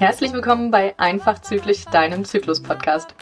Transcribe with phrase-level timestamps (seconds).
[0.00, 3.14] Herzlich willkommen bei Einfach Zyklisch, deinem Zyklus-Podcast.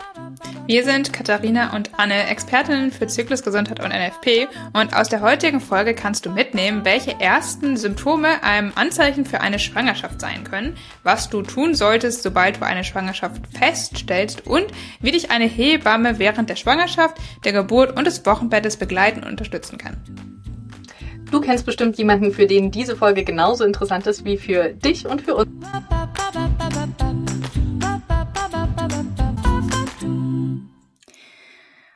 [0.66, 5.94] Wir sind Katharina und Anne, Expertinnen für Zyklusgesundheit und NFP und aus der heutigen Folge
[5.94, 11.42] kannst du mitnehmen, welche ersten Symptome einem Anzeichen für eine Schwangerschaft sein können, was du
[11.42, 14.66] tun solltest, sobald du eine Schwangerschaft feststellst und
[15.00, 19.76] wie dich eine Hebamme während der Schwangerschaft, der Geburt und des Wochenbettes begleiten und unterstützen
[19.76, 19.98] kann.
[21.30, 25.22] Du kennst bestimmt jemanden, für den diese Folge genauso interessant ist wie für dich und
[25.22, 25.48] für uns.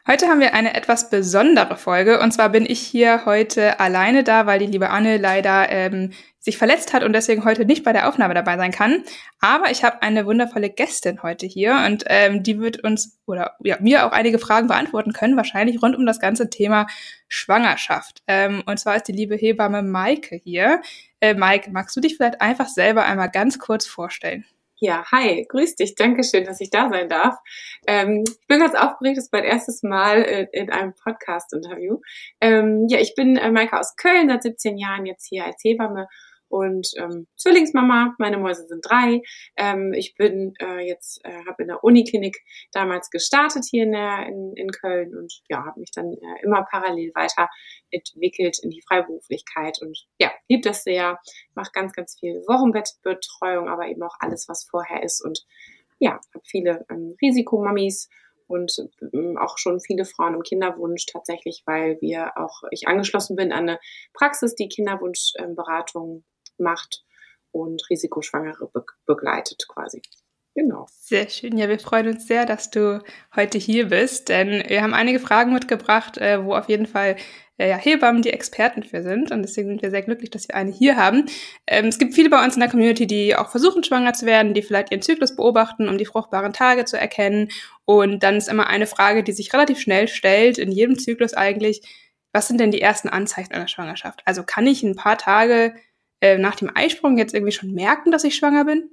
[0.07, 4.47] Heute haben wir eine etwas besondere Folge und zwar bin ich hier heute alleine da,
[4.47, 6.11] weil die liebe Anne leider ähm,
[6.43, 9.05] sich verletzt hat und deswegen heute nicht bei der Aufnahme dabei sein kann.
[9.41, 13.77] Aber ich habe eine wundervolle Gästin heute hier und ähm, die wird uns oder ja,
[13.81, 16.89] mir auch einige Fragen beantworten können, wahrscheinlich rund um das ganze Thema
[17.29, 18.23] Schwangerschaft.
[18.27, 20.83] Ähm, und zwar ist die liebe Hebamme Maike hier.
[21.21, 24.45] Äh, Maike, magst du dich vielleicht einfach selber einmal ganz kurz vorstellen?
[24.81, 27.37] Ja, hi, grüß dich, danke schön, dass ich da sein darf.
[27.87, 32.01] Ähm, ich bin ganz aufgeregt, das ist mein erstes Mal in, in einem Podcast-Interview.
[32.41, 36.09] Ähm, ja, ich bin äh, Maike aus Köln, seit 17 Jahren jetzt hier als Hebamme
[36.53, 38.15] und ähm, Zwillingsmama.
[38.19, 39.23] Meine Mäuse sind drei.
[39.57, 42.37] Ähm, ich bin äh, jetzt äh, habe in der Uniklinik
[42.73, 46.67] damals gestartet hier in, der, in, in Köln und ja habe mich dann äh, immer
[46.71, 51.19] parallel weiterentwickelt in die Freiberuflichkeit und ja lieb das sehr.
[51.55, 55.47] Mache ganz ganz viel Wochenbettbetreuung, aber eben auch alles was vorher ist und
[56.01, 58.11] ja habe viele ähm, Risikomamis
[58.47, 58.77] und
[59.15, 63.71] ähm, auch schon viele Frauen im Kinderwunsch tatsächlich, weil wir auch ich angeschlossen bin an
[63.71, 63.79] eine
[64.13, 66.25] Praxis, die Kinderwunschberatung
[66.59, 67.05] macht
[67.51, 70.03] und Risikoschwangere be begleitet quasi.
[70.55, 70.87] Genau.
[70.91, 71.57] Sehr schön.
[71.57, 73.03] Ja, wir freuen uns sehr, dass du
[73.35, 77.17] heute hier bist, denn wir haben einige Fragen mitgebracht, äh, wo auf jeden Fall
[77.57, 79.31] äh, ja, Hebammen die Experten für sind.
[79.31, 81.25] Und deswegen sind wir sehr glücklich, dass wir eine hier haben.
[81.67, 84.53] Ähm, es gibt viele bei uns in der Community, die auch versuchen, schwanger zu werden,
[84.53, 87.49] die vielleicht ihren Zyklus beobachten, um die fruchtbaren Tage zu erkennen.
[87.87, 91.81] Und dann ist immer eine Frage, die sich relativ schnell stellt, in jedem Zyklus eigentlich,
[92.33, 94.21] was sind denn die ersten Anzeichen einer Schwangerschaft?
[94.27, 95.75] Also kann ich ein paar Tage
[96.23, 98.91] äh, nach dem Eisprung jetzt irgendwie schon merken, dass ich schwanger bin?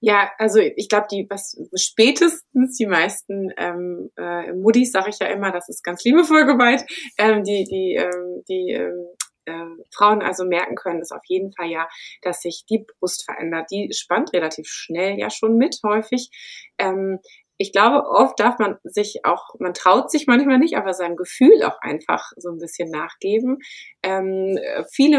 [0.00, 5.26] Ja, also ich glaube, die was spätestens die meisten ähm, äh, Muddis, sage ich ja
[5.26, 6.84] immer, das ist ganz liebevoll gemeint,
[7.18, 9.06] ähm, die die ähm, die ähm,
[9.46, 11.88] äh, Frauen also merken können, ist auf jeden Fall ja,
[12.22, 13.70] dass sich die Brust verändert.
[13.70, 16.30] Die spannt relativ schnell ja schon mit häufig.
[16.78, 17.20] Ähm,
[17.58, 21.62] ich glaube, oft darf man sich auch, man traut sich manchmal nicht, aber seinem Gefühl
[21.62, 23.58] auch einfach so ein bisschen nachgeben.
[24.06, 24.56] Ähm,
[24.92, 25.18] viele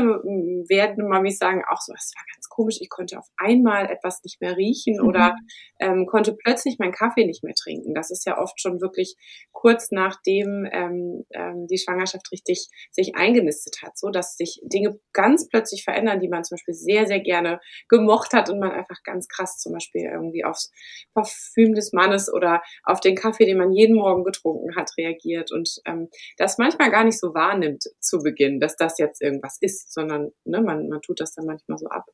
[0.69, 4.39] werden Mamis sagen auch so, es war ganz komisch, ich konnte auf einmal etwas nicht
[4.39, 5.07] mehr riechen mhm.
[5.07, 5.35] oder
[5.81, 7.93] ähm, konnte plötzlich meinen Kaffee nicht mehr trinken.
[7.93, 9.15] Das ist ja oft schon wirklich
[9.51, 15.49] kurz nachdem ähm, ähm, die Schwangerschaft richtig sich eingenistet hat, so dass sich Dinge ganz
[15.49, 17.59] plötzlich verändern, die man zum Beispiel sehr, sehr gerne
[17.89, 20.71] gemocht hat und man einfach ganz krass zum Beispiel irgendwie aufs
[21.13, 25.81] Parfüm des Mannes oder auf den Kaffee, den man jeden Morgen getrunken hat, reagiert und
[25.85, 30.31] ähm, das manchmal gar nicht so wahrnimmt zu Beginn, dass das jetzt irgendwas ist, sondern
[30.45, 32.05] ne, man, man tut das dann manchmal so ab.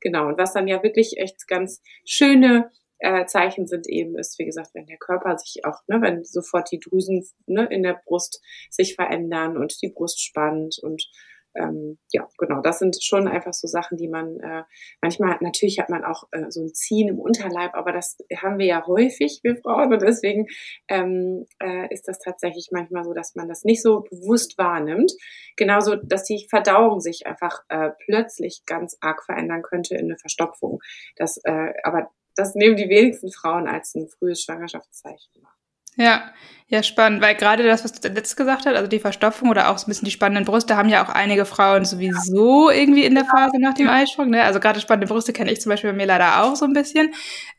[0.00, 0.28] Genau.
[0.28, 4.70] Und was dann ja wirklich echt ganz schöne äh, Zeichen sind eben, ist, wie gesagt,
[4.74, 8.94] wenn der Körper sich auch, ne, wenn sofort die Drüsen ne, in der Brust sich
[8.94, 11.06] verändern und die Brust spannt und
[11.54, 14.62] ähm, ja, genau, das sind schon einfach so Sachen, die man äh,
[15.00, 18.66] manchmal, natürlich hat man auch äh, so ein Ziehen im Unterleib, aber das haben wir
[18.66, 20.46] ja häufig, wir Frauen, und deswegen
[20.88, 25.12] ähm, äh, ist das tatsächlich manchmal so, dass man das nicht so bewusst wahrnimmt.
[25.56, 30.80] Genauso, dass die Verdauung sich einfach äh, plötzlich ganz arg verändern könnte in eine Verstopfung.
[31.16, 35.59] Das, äh, aber das nehmen die wenigsten Frauen als ein frühes Schwangerschaftszeichen wahr.
[36.00, 36.22] Ja,
[36.68, 39.76] ja, spannend, weil gerade das, was du letztes gesagt hast, also die Verstopfung oder auch
[39.76, 43.24] so ein bisschen die spannenden Brüste, haben ja auch einige Frauen sowieso irgendwie in der
[43.24, 44.30] Phase nach dem Eisprung.
[44.30, 44.42] Ne?
[44.44, 47.12] Also gerade spannende Brüste kenne ich zum Beispiel bei mir leider auch so ein bisschen.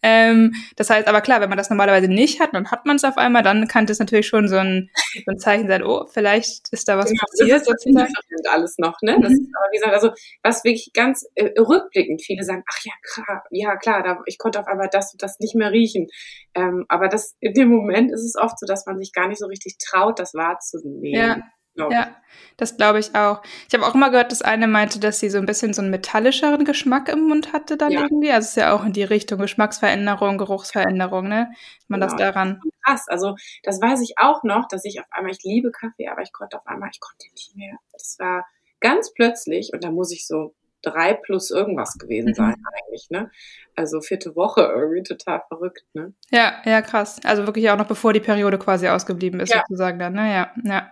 [0.03, 3.03] Ähm, das heißt aber klar, wenn man das normalerweise nicht hat, dann hat man es
[3.03, 6.69] auf einmal, dann kann das natürlich schon so ein, so ein Zeichen sein, oh, vielleicht
[6.71, 7.67] ist da was genau, passiert.
[7.67, 9.19] Das ist alles noch, ne?
[9.21, 9.41] Das mhm.
[9.41, 10.11] ist aber wie gesagt, also
[10.43, 14.59] was wirklich ganz äh, rückblickend viele sagen, ach ja, klar, ja klar, da, ich konnte
[14.59, 16.07] auf einmal das und das nicht mehr riechen.
[16.55, 19.39] Ähm, aber das in dem Moment ist es oft so, dass man sich gar nicht
[19.39, 21.13] so richtig traut, das wahrzunehmen.
[21.13, 21.37] Ja.
[21.75, 22.15] Ja,
[22.57, 23.41] das glaube ich auch.
[23.67, 25.89] Ich habe auch immer gehört, dass eine meinte, dass sie so ein bisschen so einen
[25.89, 28.01] metallischeren Geschmack im Mund hatte dann ja.
[28.01, 28.31] irgendwie.
[28.31, 31.51] Also es ist ja auch in die Richtung Geschmacksveränderung, Geruchsveränderung, ne?
[31.87, 32.11] Man genau.
[32.11, 32.61] das daran.
[32.83, 33.05] Krass.
[33.07, 36.33] Also das weiß ich auch noch, dass ich auf einmal, ich liebe Kaffee, aber ich
[36.33, 37.77] konnte auf einmal, ich konnte nicht mehr.
[37.93, 38.45] Das war
[38.79, 42.35] ganz plötzlich und da muss ich so drei plus irgendwas gewesen mhm.
[42.35, 43.31] sein eigentlich, ne?
[43.75, 46.13] Also vierte Woche irgendwie total verrückt, ne?
[46.31, 47.19] Ja, ja, krass.
[47.23, 49.61] Also wirklich auch noch bevor die Periode quasi ausgeblieben ist, ja.
[49.61, 50.33] sozusagen dann, ne?
[50.33, 50.91] Ja, ja.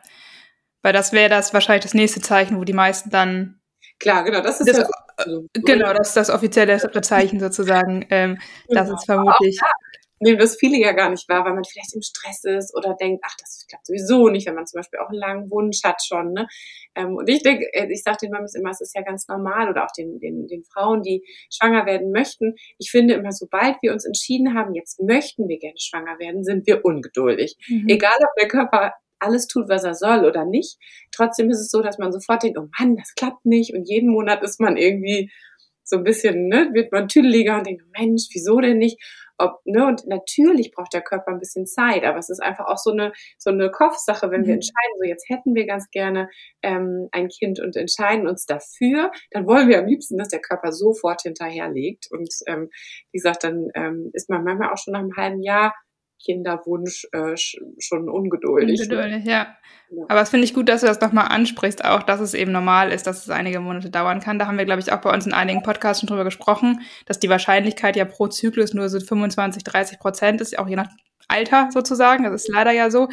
[0.82, 3.60] Weil das wäre das wahrscheinlich das nächste Zeichen, wo die meisten dann.
[4.00, 8.06] Klar, genau, das ist das, ja, also, Genau, das ist das offizielle Zeichen sozusagen.
[8.10, 8.82] Ähm, genau.
[8.82, 9.60] Das ist vermutlich.
[9.62, 9.68] Auch,
[10.20, 13.24] nehmen das viele ja gar nicht wahr, weil man vielleicht im Stress ist oder denkt,
[13.26, 16.34] ach, das klappt sowieso nicht, wenn man zum Beispiel auch einen langen Wunsch hat schon.
[16.34, 16.48] Ne?
[16.96, 19.70] Ähm, und ich denke, äh, ich sage den Mamis immer, es ist ja ganz normal
[19.70, 22.56] oder auch den, den, den Frauen, die schwanger werden möchten.
[22.78, 26.68] Ich finde immer, sobald wir uns entschieden haben, jetzt möchten wir gerne schwanger werden, sind
[26.68, 27.56] wir ungeduldig.
[27.68, 27.88] Mhm.
[27.88, 30.78] Egal, ob der Körper alles tut, was er soll oder nicht.
[31.12, 33.74] Trotzdem ist es so, dass man sofort denkt, oh Mann, das klappt nicht.
[33.74, 35.32] Und jeden Monat ist man irgendwie
[35.84, 39.00] so ein bisschen, ne, wird man tüdeliger und denkt, Mensch, wieso denn nicht?
[39.40, 42.78] ob, ne, und natürlich braucht der Körper ein bisschen Zeit, aber es ist einfach auch
[42.78, 44.48] so eine, so eine Kopfsache, wenn mhm.
[44.48, 46.30] wir entscheiden, so jetzt hätten wir ganz gerne
[46.62, 50.72] ähm, ein Kind und entscheiden uns dafür, dann wollen wir am liebsten, dass der Körper
[50.72, 52.08] sofort hinterherlegt.
[52.12, 52.70] Und ähm,
[53.12, 55.74] wie gesagt, dann ähm, ist man manchmal auch schon nach einem halben Jahr
[56.24, 58.82] Kinderwunsch äh, schon ungeduldig.
[58.82, 59.56] Ungeduldig, ja.
[59.90, 60.06] ja.
[60.10, 62.92] Aber es finde ich gut, dass du das nochmal ansprichst, auch dass es eben normal
[62.92, 64.40] ist, dass es einige Monate dauern kann.
[64.40, 67.20] Da haben wir, glaube ich, auch bei uns in einigen Podcasts schon drüber gesprochen, dass
[67.20, 70.90] die Wahrscheinlichkeit ja pro Zyklus nur so 25, 30 Prozent ist, auch je nach
[71.28, 72.24] Alter sozusagen.
[72.24, 73.08] Das ist leider ja so.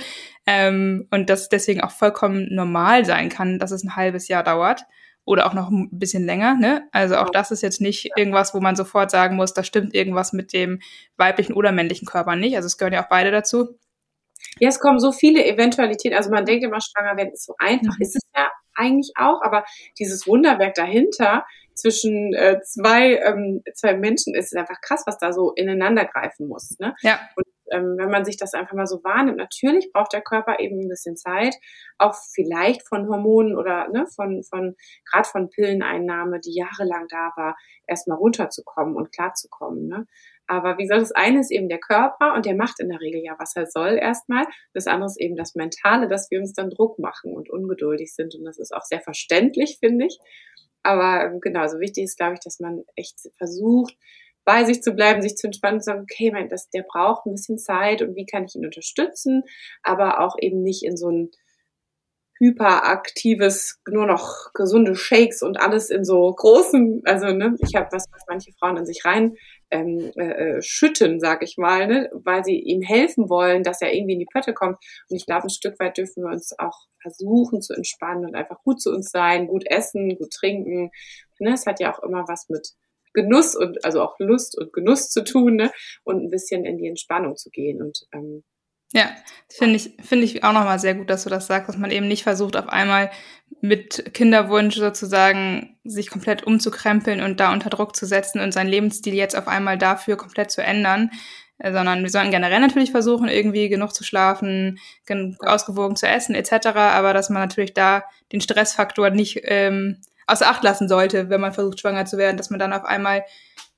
[0.47, 4.43] Ähm, und dass es deswegen auch vollkommen normal sein kann, dass es ein halbes Jahr
[4.43, 4.87] dauert
[5.27, 6.55] oder auch noch ein bisschen länger.
[6.55, 6.89] Ne?
[6.93, 10.33] Also auch das ist jetzt nicht irgendwas, wo man sofort sagen muss, da stimmt irgendwas
[10.33, 10.81] mit dem
[11.17, 12.57] weiblichen oder männlichen Körper nicht.
[12.57, 13.77] Also es gehören ja auch beide dazu.
[14.61, 16.17] Ja, es kommen so viele Eventualitäten.
[16.17, 17.97] Also man denkt immer, schwanger werden ist so einfach.
[17.97, 18.03] Mhm.
[18.03, 19.65] Ist es ja eigentlich auch, aber
[19.99, 21.45] dieses Wunderwerk dahinter
[21.75, 26.77] zwischen äh, zwei, ähm, zwei Menschen ist einfach krass, was da so ineinander greifen muss.
[26.79, 26.95] Ne?
[27.03, 27.21] Ja.
[27.35, 30.81] Und ähm, wenn man sich das einfach mal so wahrnimmt, natürlich braucht der Körper eben
[30.81, 31.55] ein bisschen Zeit,
[31.99, 34.77] auch vielleicht von Hormonen oder ne, von, von
[35.11, 39.87] gerade von Pilleneinnahme, die jahrelang da war, erstmal runterzukommen und klarzukommen.
[39.89, 40.07] Ne?
[40.49, 43.23] Aber wie gesagt, das eine ist eben der Körper und der macht in der Regel
[43.25, 44.47] ja, was er soll erstmal.
[44.75, 48.35] Das andere ist eben das Mentale, dass wir uns dann Druck machen und ungeduldig sind.
[48.37, 50.19] Und das ist auch sehr verständlich, finde ich.
[50.85, 53.97] Aber ähm, genau, so wichtig ist, glaube ich, dass man echt versucht,
[54.47, 57.27] bei sich zu bleiben, sich zu entspannen und zu sagen, okay, mein, das, der braucht
[57.27, 59.43] ein bisschen Zeit und wie kann ich ihn unterstützen,
[59.83, 61.31] aber auch eben nicht in so ein
[62.39, 68.05] hyperaktives, nur noch gesunde Shakes und alles in so großen, also ne, ich habe was,
[68.13, 69.37] was manche Frauen in sich rein
[69.71, 73.95] ähm, äh, äh, schütten, sag ich mal, ne, weil sie ihm helfen wollen, dass er
[73.95, 74.77] irgendwie in die Pötte kommt.
[75.09, 78.63] Und ich glaube, ein Stück weit dürfen wir uns auch versuchen zu entspannen und einfach
[78.63, 80.91] gut zu uns sein, gut essen, gut trinken.
[81.41, 82.69] Ne, es hat ja auch immer was mit
[83.17, 85.73] Genuss und also auch Lust und Genuss zu tun ne?
[86.05, 87.83] und ein bisschen in die Entspannung zu gehen.
[87.83, 88.45] Und ähm,
[88.93, 89.11] ja,
[89.49, 92.07] finde ich, finde ich auch nochmal sehr gut, dass du das sagst, dass man eben
[92.07, 93.11] nicht versucht, auf einmal
[93.61, 99.15] mit Kinderwunsch sozusagen sich komplett umzukrempeln und da unter Druck zu setzen und seinen Lebensstil
[99.15, 101.11] jetzt auf einmal dafür komplett zu ändern,
[101.59, 104.79] äh, sondern wir sollten generell natürlich versuchen, irgendwie genug zu schlafen,
[105.41, 110.63] ausgewogen zu essen etc., aber dass man natürlich da den Stressfaktor nicht ähm, außer Acht
[110.63, 113.25] lassen sollte, wenn man versucht, schwanger zu werden, dass man dann auf einmal,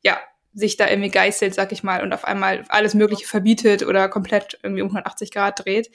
[0.02, 0.18] ja,
[0.54, 4.58] sich da irgendwie geißelt, sag ich mal, und auf einmal alles Mögliche verbietet oder komplett
[4.62, 5.90] irgendwie um 180 Grad dreht.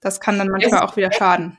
[0.00, 1.58] Das kann dann manchmal auch wieder schaden.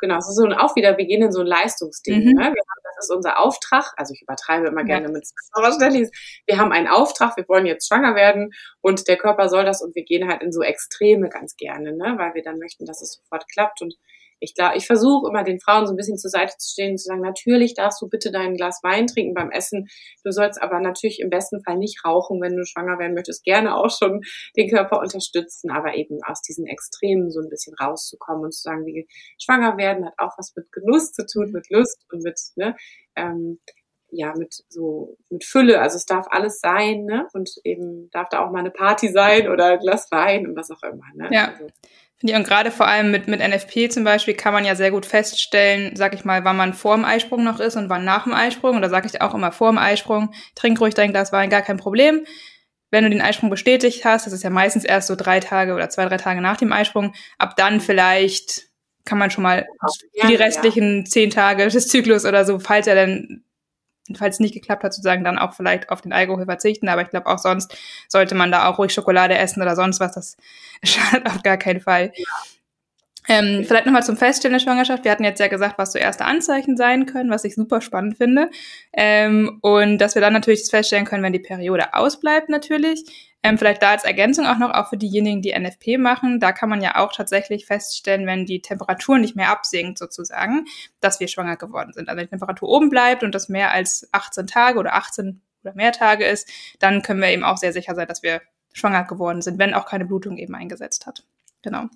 [0.00, 2.24] Genau, es ist so auch wieder, wir gehen in so ein Leistungsding.
[2.24, 2.32] Mhm.
[2.32, 2.44] Ne?
[2.44, 2.54] Haben,
[2.96, 5.12] das ist unser Auftrag, also ich übertreibe immer gerne ja.
[5.12, 6.10] mit Stellen.
[6.46, 9.94] Wir haben einen Auftrag, wir wollen jetzt schwanger werden und der Körper soll das und
[9.94, 12.14] wir gehen halt in so Extreme ganz gerne, ne?
[12.16, 13.94] weil wir dann möchten, dass es sofort klappt und
[14.42, 16.98] ich glaube, ich versuche immer den Frauen so ein bisschen zur Seite zu stehen und
[16.98, 19.86] zu sagen, natürlich darfst du bitte dein Glas Wein trinken beim Essen.
[20.24, 23.44] Du sollst aber natürlich im besten Fall nicht rauchen, wenn du schwanger werden möchtest.
[23.44, 24.22] Gerne auch schon
[24.56, 28.84] den Körper unterstützen, aber eben aus diesen Extremen so ein bisschen rauszukommen und zu sagen,
[28.84, 29.06] wie
[29.40, 32.74] schwanger werden hat auch was mit Genuss zu tun, mit Lust und mit, ne,
[33.16, 33.60] ähm,
[34.12, 35.80] ja, mit so, mit Fülle.
[35.80, 37.26] Also es darf alles sein, ne?
[37.32, 40.70] Und eben darf da auch mal eine Party sein oder ein Glas Wein und was
[40.70, 41.28] auch immer, ne?
[41.32, 41.48] Ja.
[41.48, 41.66] Also,
[42.24, 45.06] ja, und gerade vor allem mit, mit NFP zum Beispiel kann man ja sehr gut
[45.06, 48.32] feststellen, sag ich mal, wann man vor dem Eisprung noch ist und wann nach dem
[48.32, 48.76] Eisprung.
[48.76, 51.62] Und da sage ich auch immer vor dem Eisprung, trink ruhig dein Glas Wein, gar
[51.62, 52.24] kein Problem.
[52.92, 55.88] Wenn du den Eisprung bestätigt hast, das ist ja meistens erst so drei Tage oder
[55.88, 58.68] zwei, drei Tage nach dem Eisprung, ab dann vielleicht
[59.04, 59.66] kann man schon mal
[60.28, 63.42] die restlichen zehn Tage des Zyklus oder so, falls er dann
[64.14, 66.88] falls es nicht geklappt hat, sozusagen dann auch vielleicht auf den Alkohol verzichten.
[66.88, 67.76] Aber ich glaube auch sonst
[68.08, 70.12] sollte man da auch ruhig Schokolade essen oder sonst was.
[70.14, 70.36] Das
[70.84, 72.12] schadet auf gar keinen Fall.
[73.28, 75.04] Ähm, vielleicht nochmal zum Feststellen der Schwangerschaft.
[75.04, 78.16] Wir hatten jetzt ja gesagt, was so erste Anzeichen sein können, was ich super spannend
[78.16, 78.50] finde.
[78.92, 83.32] Ähm, und dass wir dann natürlich das feststellen können, wenn die Periode ausbleibt natürlich.
[83.44, 86.68] Ähm, vielleicht da als Ergänzung auch noch, auch für diejenigen, die NFP machen, da kann
[86.68, 90.66] man ja auch tatsächlich feststellen, wenn die Temperatur nicht mehr absinkt sozusagen,
[91.00, 92.08] dass wir schwanger geworden sind.
[92.08, 95.92] Also die Temperatur oben bleibt und das mehr als 18 Tage oder 18 oder mehr
[95.92, 96.48] Tage ist,
[96.78, 99.86] dann können wir eben auch sehr sicher sein, dass wir schwanger geworden sind, wenn auch
[99.86, 101.24] keine Blutung eben eingesetzt hat.
[101.62, 101.88] Genau.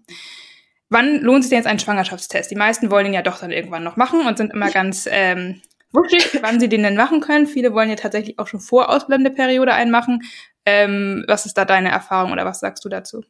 [0.88, 2.50] Wann lohnt sich denn jetzt ein Schwangerschaftstest?
[2.50, 5.61] Die meisten wollen ihn ja doch dann irgendwann noch machen und sind immer ganz ähm,
[5.93, 7.47] wuschig, wann sie den denn machen können.
[7.47, 10.23] Viele wollen ja tatsächlich auch schon vor ausbleibende Periode einmachen.
[10.64, 13.23] Ähm, was ist da deine Erfahrung oder was sagst du dazu?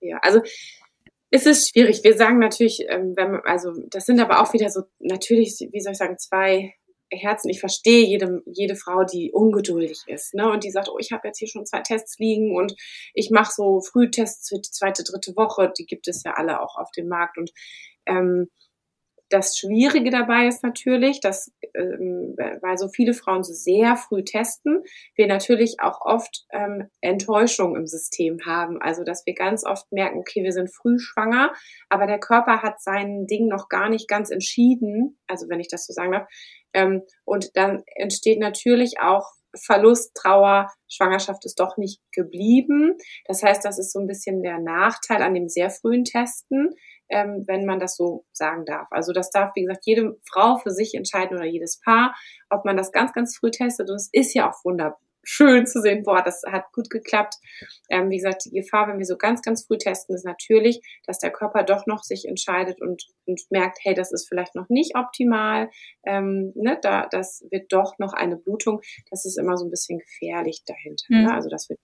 [0.00, 0.40] Ja, also
[1.30, 2.02] es ist schwierig.
[2.02, 5.80] Wir sagen natürlich, ähm, wenn man, also das sind aber auch wieder so natürlich, wie
[5.80, 6.74] soll ich sagen, zwei
[7.10, 7.50] Herzen.
[7.50, 11.28] Ich verstehe jede, jede Frau, die ungeduldig ist, ne, und die sagt, oh, ich habe
[11.28, 12.74] jetzt hier schon zwei Tests liegen und
[13.14, 15.72] ich mache so Frühtests für die zweite, dritte Woche.
[15.78, 17.50] Die gibt es ja alle auch auf dem Markt und
[18.06, 18.48] ähm,
[19.30, 24.82] das Schwierige dabei ist natürlich, dass, ähm, weil so viele Frauen so sehr früh testen,
[25.14, 28.82] wir natürlich auch oft ähm, Enttäuschung im System haben.
[28.82, 31.52] Also, dass wir ganz oft merken, okay, wir sind früh schwanger,
[31.88, 35.16] aber der Körper hat sein Ding noch gar nicht ganz entschieden.
[35.28, 36.28] Also, wenn ich das so sagen darf.
[36.72, 39.26] Ähm, und dann entsteht natürlich auch
[39.64, 42.96] Verlust, Trauer, Schwangerschaft ist doch nicht geblieben.
[43.26, 46.74] Das heißt, das ist so ein bisschen der Nachteil an dem sehr frühen Testen
[47.10, 48.86] ähm, wenn man das so sagen darf.
[48.90, 52.14] Also das darf, wie gesagt, jede Frau für sich entscheiden oder jedes Paar,
[52.48, 53.90] ob man das ganz, ganz früh testet.
[53.90, 54.64] Und es ist ja auch
[55.20, 57.34] wunderschön zu sehen, boah, das hat gut geklappt.
[57.88, 61.18] Ähm, wie gesagt, die Gefahr, wenn wir so ganz, ganz früh testen, ist natürlich, dass
[61.18, 64.96] der Körper doch noch sich entscheidet und, und merkt, hey, das ist vielleicht noch nicht
[64.96, 65.70] optimal,
[66.04, 68.80] ähm, ne, da, das wird doch noch eine Blutung.
[69.10, 71.04] Das ist immer so ein bisschen gefährlich dahinter.
[71.08, 71.18] Ne?
[71.18, 71.24] Mhm.
[71.24, 71.34] Ne?
[71.34, 71.80] Also das wird,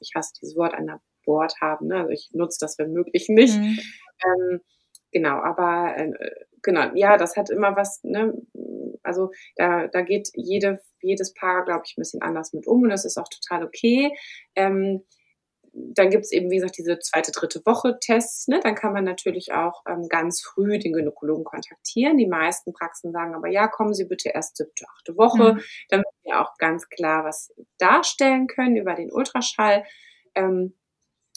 [0.00, 1.88] ich hasse dieses Wort einer Bord haben.
[1.88, 1.96] Ne?
[1.96, 3.56] Also ich nutze das wenn möglich nicht.
[3.56, 3.78] Mhm.
[4.24, 4.60] Ähm,
[5.12, 6.12] genau, aber äh,
[6.62, 8.32] genau, ja, das hat immer was, ne,
[9.02, 12.90] also da, da geht jede, jedes Paar, glaube ich, ein bisschen anders mit um und
[12.90, 14.16] das ist auch total okay.
[14.54, 15.02] Ähm,
[15.72, 18.46] dann gibt's eben, wie gesagt, diese zweite, dritte Woche Tests.
[18.46, 18.60] Ne?
[18.62, 22.18] Dann kann man natürlich auch ähm, ganz früh den Gynäkologen kontaktieren.
[22.18, 25.60] Die meisten Praxen sagen aber, ja, kommen Sie bitte erst siebte, achte Woche, mhm.
[25.88, 29.84] damit wir auch ganz klar was darstellen können über den Ultraschall.
[30.34, 30.74] Ähm,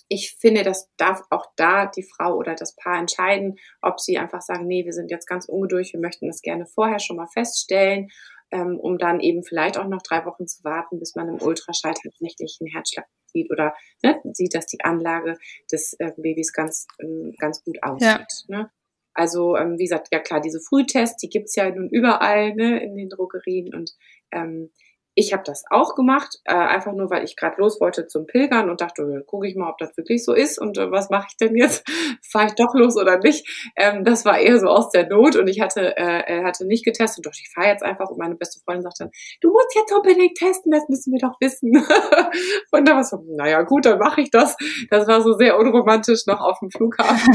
[0.08, 4.42] ich finde, das darf auch da die Frau oder das Paar entscheiden, ob sie einfach
[4.42, 8.10] sagen, nee, wir sind jetzt ganz ungeduldig, wir möchten das gerne vorher schon mal feststellen,
[8.52, 11.94] ähm, um dann eben vielleicht auch noch drei Wochen zu warten, bis man im Ultraschall
[11.94, 15.38] tatsächlich einen Herzschlag sieht oder ne, sieht, dass die Anlage
[15.72, 18.46] des äh, Babys ganz, ähm, ganz gut aussieht.
[18.48, 18.60] Ja.
[18.60, 18.72] Ne?
[19.14, 22.96] Also, ähm, wie gesagt, ja klar, diese Frühtests, die gibt's ja nun überall ne, in
[22.96, 23.92] den Drogerien und
[24.32, 24.72] ähm,
[25.16, 28.70] ich habe das auch gemacht, äh, einfach nur, weil ich gerade los wollte zum Pilgern
[28.70, 31.38] und dachte, gucke ich mal, ob das wirklich so ist und äh, was mache ich
[31.38, 31.88] denn jetzt?
[32.22, 33.72] Fahre ich doch los oder nicht?
[33.78, 37.26] Ähm, das war eher so aus der Not und ich hatte, äh, hatte nicht getestet.
[37.26, 40.38] Doch, ich fahre jetzt einfach und meine beste Freundin sagt dann, du musst jetzt unbedingt
[40.38, 41.72] testen, das müssen wir doch wissen.
[42.72, 44.58] und da war so, naja gut, dann mache ich das.
[44.90, 47.34] Das war so sehr unromantisch noch auf dem Flughafen.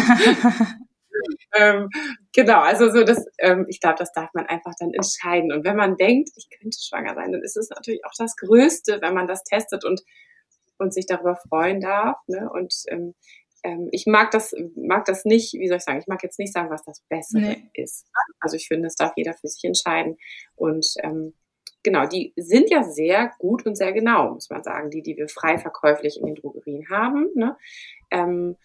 [1.55, 1.89] ähm,
[2.33, 5.53] genau, also so das, ähm, ich glaube, das darf man einfach dann entscheiden.
[5.53, 8.99] Und wenn man denkt, ich könnte schwanger sein, dann ist es natürlich auch das Größte,
[9.01, 10.03] wenn man das testet und,
[10.79, 12.17] und sich darüber freuen darf.
[12.27, 12.49] Ne?
[12.53, 13.15] Und ähm,
[13.63, 16.53] ähm, ich mag das, mag das nicht, wie soll ich sagen, ich mag jetzt nicht
[16.53, 17.71] sagen, was das Bessere nee.
[17.75, 18.07] ist.
[18.41, 20.17] Also ich finde, es darf jeder für sich entscheiden.
[20.55, 21.35] Und ähm,
[21.83, 25.29] genau, die sind ja sehr gut und sehr genau, muss man sagen, die, die wir
[25.29, 27.29] frei verkäuflich in den Drogerien haben.
[27.35, 27.57] Ne?
[28.11, 28.57] Ähm,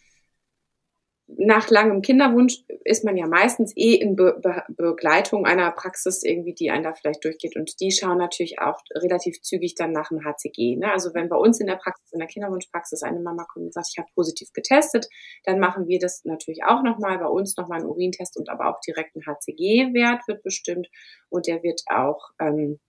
[1.28, 6.54] nach langem Kinderwunsch ist man ja meistens eh in Be Be Begleitung einer Praxis irgendwie,
[6.54, 7.56] die einen da vielleicht durchgeht.
[7.56, 10.76] Und die schauen natürlich auch relativ zügig dann nach dem HCG.
[10.76, 10.92] Ne?
[10.92, 13.88] Also wenn bei uns in der Praxis, in der Kinderwunschpraxis eine Mama kommt und sagt,
[13.92, 15.08] ich habe positiv getestet,
[15.46, 17.18] dann machen wir das natürlich auch nochmal.
[17.18, 20.90] Bei uns nochmal einen Urintest und aber auch direkt ein HCG-Wert wird bestimmt.
[21.30, 22.80] Und der wird auch, ähm,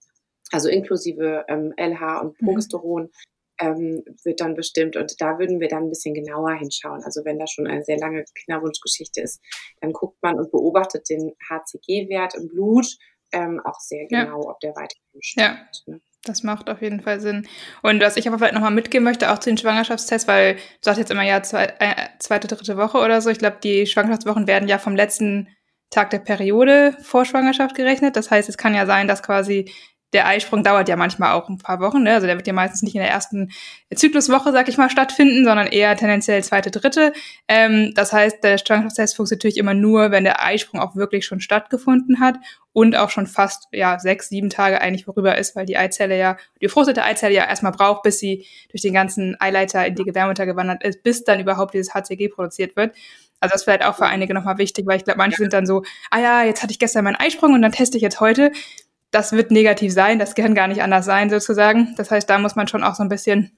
[0.51, 2.45] also inklusive ähm, LH und mhm.
[2.45, 4.95] Progesteron, mhm ähm, wird dann bestimmt.
[4.95, 7.03] Und da würden wir dann ein bisschen genauer hinschauen.
[7.03, 9.41] Also wenn da schon eine sehr lange Kinderwunschgeschichte ist,
[9.81, 12.97] dann guckt man und beobachtet den HCG-Wert im Blut
[13.33, 14.49] ähm, auch sehr genau, ja.
[14.49, 15.47] ob der weiterhin stimmt.
[15.85, 15.93] Ja.
[15.93, 16.01] Ne?
[16.23, 17.47] Das macht auf jeden Fall Sinn.
[17.83, 20.99] Und was ich aber vielleicht nochmal mitgeben möchte, auch zu den Schwangerschaftstests, weil du sagst
[20.99, 23.29] jetzt immer ja zwei, äh, zweite, dritte Woche oder so.
[23.29, 25.47] Ich glaube, die Schwangerschaftswochen werden ja vom letzten
[25.89, 28.17] Tag der Periode vor Schwangerschaft gerechnet.
[28.17, 29.71] Das heißt, es kann ja sein, dass quasi
[30.13, 32.03] der Eisprung dauert ja manchmal auch ein paar Wochen.
[32.03, 32.13] Ne?
[32.13, 33.51] Also der wird ja meistens nicht in der ersten
[33.93, 37.11] Zykluswoche, sag ich mal, stattfinden, sondern eher tendenziell zweite, dritte.
[37.47, 41.41] Ähm, das heißt, der Schwangerschaftstest funktioniert natürlich immer nur, wenn der Eisprung auch wirklich schon
[41.41, 42.37] stattgefunden hat
[42.71, 46.37] und auch schon fast ja sechs, sieben Tage eigentlich vorüber ist, weil die Eizelle ja,
[46.61, 50.45] die befruchtete Eizelle ja erstmal braucht, bis sie durch den ganzen Eileiter in die Gebärmutter
[50.45, 52.95] gewandert ist, bis dann überhaupt dieses HCG produziert wird.
[53.39, 55.65] Also das ist vielleicht auch für einige nochmal wichtig, weil ich glaube, manche sind dann
[55.65, 58.51] so, ah ja, jetzt hatte ich gestern meinen Eisprung und dann teste ich jetzt heute
[59.11, 61.93] das wird negativ sein, das kann gar nicht anders sein sozusagen.
[61.97, 63.51] Das heißt, da muss man schon auch so ein bisschen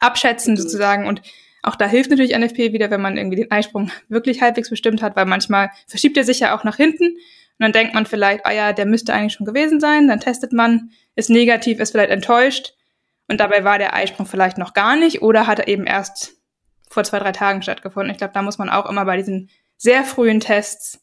[0.00, 1.22] abschätzen sozusagen und
[1.62, 5.14] auch da hilft natürlich NFP wieder, wenn man irgendwie den Eisprung wirklich halbwegs bestimmt hat,
[5.14, 8.52] weil manchmal verschiebt er sich ja auch nach hinten und dann denkt man vielleicht, ah
[8.52, 12.74] ja, der müsste eigentlich schon gewesen sein, dann testet man, ist negativ, ist vielleicht enttäuscht
[13.28, 16.34] und dabei war der Eisprung vielleicht noch gar nicht oder hat er eben erst
[16.90, 18.10] vor zwei, drei Tagen stattgefunden.
[18.10, 21.00] Ich glaube, da muss man auch immer bei diesen sehr frühen Tests.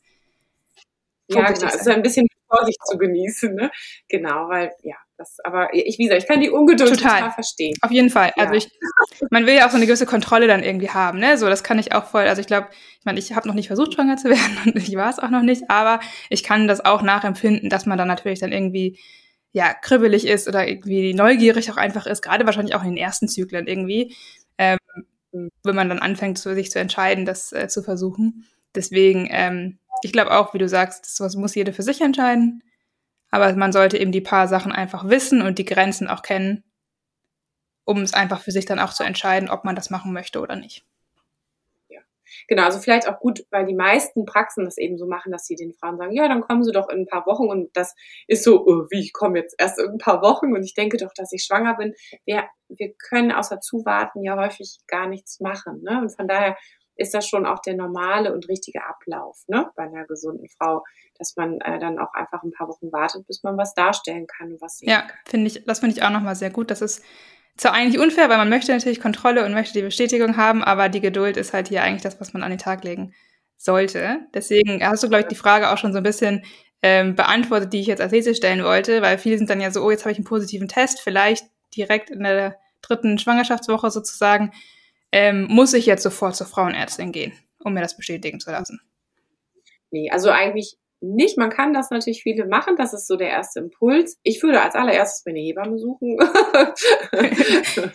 [1.28, 1.68] Ja, genau.
[1.68, 3.72] Ist ein bisschen Vorsicht zu genießen, ne?
[4.08, 7.76] Genau, weil, ja, das, aber ich, wie gesagt, ich kann die Ungeduld total, total verstehen.
[7.82, 8.32] Auf jeden Fall.
[8.38, 8.60] Also ja.
[8.60, 11.38] Also ich, man will ja auch so eine gewisse Kontrolle dann irgendwie haben, ne?
[11.38, 12.24] So, das kann ich auch voll.
[12.24, 14.96] Also ich glaube, ich meine, ich habe noch nicht versucht, schwanger zu werden und ich
[14.96, 18.40] war es auch noch nicht, aber ich kann das auch nachempfinden, dass man dann natürlich
[18.40, 19.00] dann irgendwie
[19.52, 23.28] ja kribbelig ist oder irgendwie neugierig auch einfach ist, gerade wahrscheinlich auch in den ersten
[23.28, 24.16] Zyklen irgendwie,
[24.58, 24.78] ähm,
[25.32, 25.50] mhm.
[25.64, 28.46] wenn man dann anfängt, sich zu entscheiden, das äh, zu versuchen.
[28.76, 32.64] Deswegen, ähm, ich glaube auch, wie du sagst, das muss jeder für sich entscheiden.
[33.32, 36.64] Aber man sollte eben die paar Sachen einfach wissen und die Grenzen auch kennen,
[37.86, 40.56] um es einfach für sich dann auch zu entscheiden, ob man das machen möchte oder
[40.56, 40.84] nicht.
[41.90, 42.00] Ja,
[42.48, 42.64] genau.
[42.64, 45.74] Also vielleicht auch gut, weil die meisten Praxen das eben so machen, dass sie den
[45.74, 47.94] Frauen sagen, ja, dann kommen sie doch in ein paar Wochen und das
[48.28, 50.98] ist so, oh, wie, ich komme jetzt erst in ein paar Wochen und ich denke
[50.98, 51.94] doch, dass ich schwanger bin.
[52.26, 55.84] Wir, wir können außer zuwarten ja häufig gar nichts machen.
[55.84, 56.00] Ne?
[56.02, 56.58] Und von daher
[57.00, 60.84] ist das schon auch der normale und richtige Ablauf ne, bei einer gesunden Frau,
[61.18, 64.52] dass man äh, dann auch einfach ein paar Wochen wartet, bis man was darstellen kann
[64.52, 66.70] und was sehen Ja, finde ich, das finde ich auch nochmal sehr gut.
[66.70, 67.04] Das ist
[67.56, 71.02] zwar eigentlich unfair, weil man möchte natürlich Kontrolle und möchte die Bestätigung haben, aber die
[71.02, 73.14] Geduld ist halt hier eigentlich das, was man an den Tag legen
[73.56, 74.20] sollte.
[74.34, 76.44] Deswegen hast du, glaube ich, die Frage auch schon so ein bisschen
[76.82, 79.84] ähm, beantwortet, die ich jetzt als These stellen wollte, weil viele sind dann ja so,
[79.84, 84.52] oh, jetzt habe ich einen positiven Test, vielleicht direkt in der dritten Schwangerschaftswoche sozusagen
[85.12, 88.80] ähm, muss ich jetzt sofort zur Frauenärztin gehen, um mir das bestätigen zu lassen?
[89.92, 91.38] Nee, also eigentlich nicht.
[91.38, 92.76] Man kann das natürlich viele machen.
[92.78, 94.18] Das ist so der erste Impuls.
[94.24, 96.18] Ich würde als allererstes meine Hebamme suchen.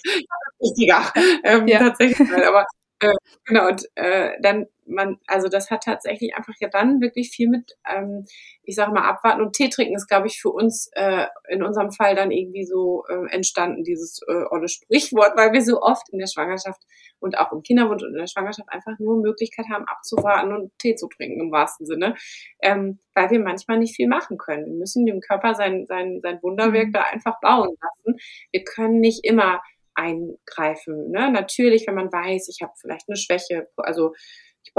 [0.59, 1.13] Wichtiger,
[1.45, 1.79] ähm, ja.
[1.79, 2.29] tatsächlich.
[2.33, 2.65] Aber
[3.01, 3.13] äh,
[3.45, 7.73] genau, und äh, dann man, also das hat tatsächlich einfach ja dann wirklich viel mit,
[7.89, 8.25] ähm,
[8.63, 11.91] ich sag mal, abwarten und Tee trinken ist, glaube ich, für uns äh, in unserem
[11.91, 16.19] Fall dann irgendwie so äh, entstanden, dieses äh, olle Sprichwort, weil wir so oft in
[16.19, 16.83] der Schwangerschaft
[17.21, 20.95] und auch im Kinderwunsch und in der Schwangerschaft einfach nur Möglichkeit haben, abzuwarten und Tee
[20.95, 22.15] zu trinken im wahrsten Sinne,
[22.63, 24.67] ähm, weil wir manchmal nicht viel machen können.
[24.67, 26.93] Wir müssen dem Körper sein, sein, sein Wunderwerk mhm.
[26.93, 28.19] da einfach bauen lassen.
[28.53, 29.61] Wir können nicht immer
[29.95, 31.11] eingreifen.
[31.11, 31.31] Ne?
[31.31, 34.13] Natürlich, wenn man weiß, ich habe vielleicht eine Schwäche, also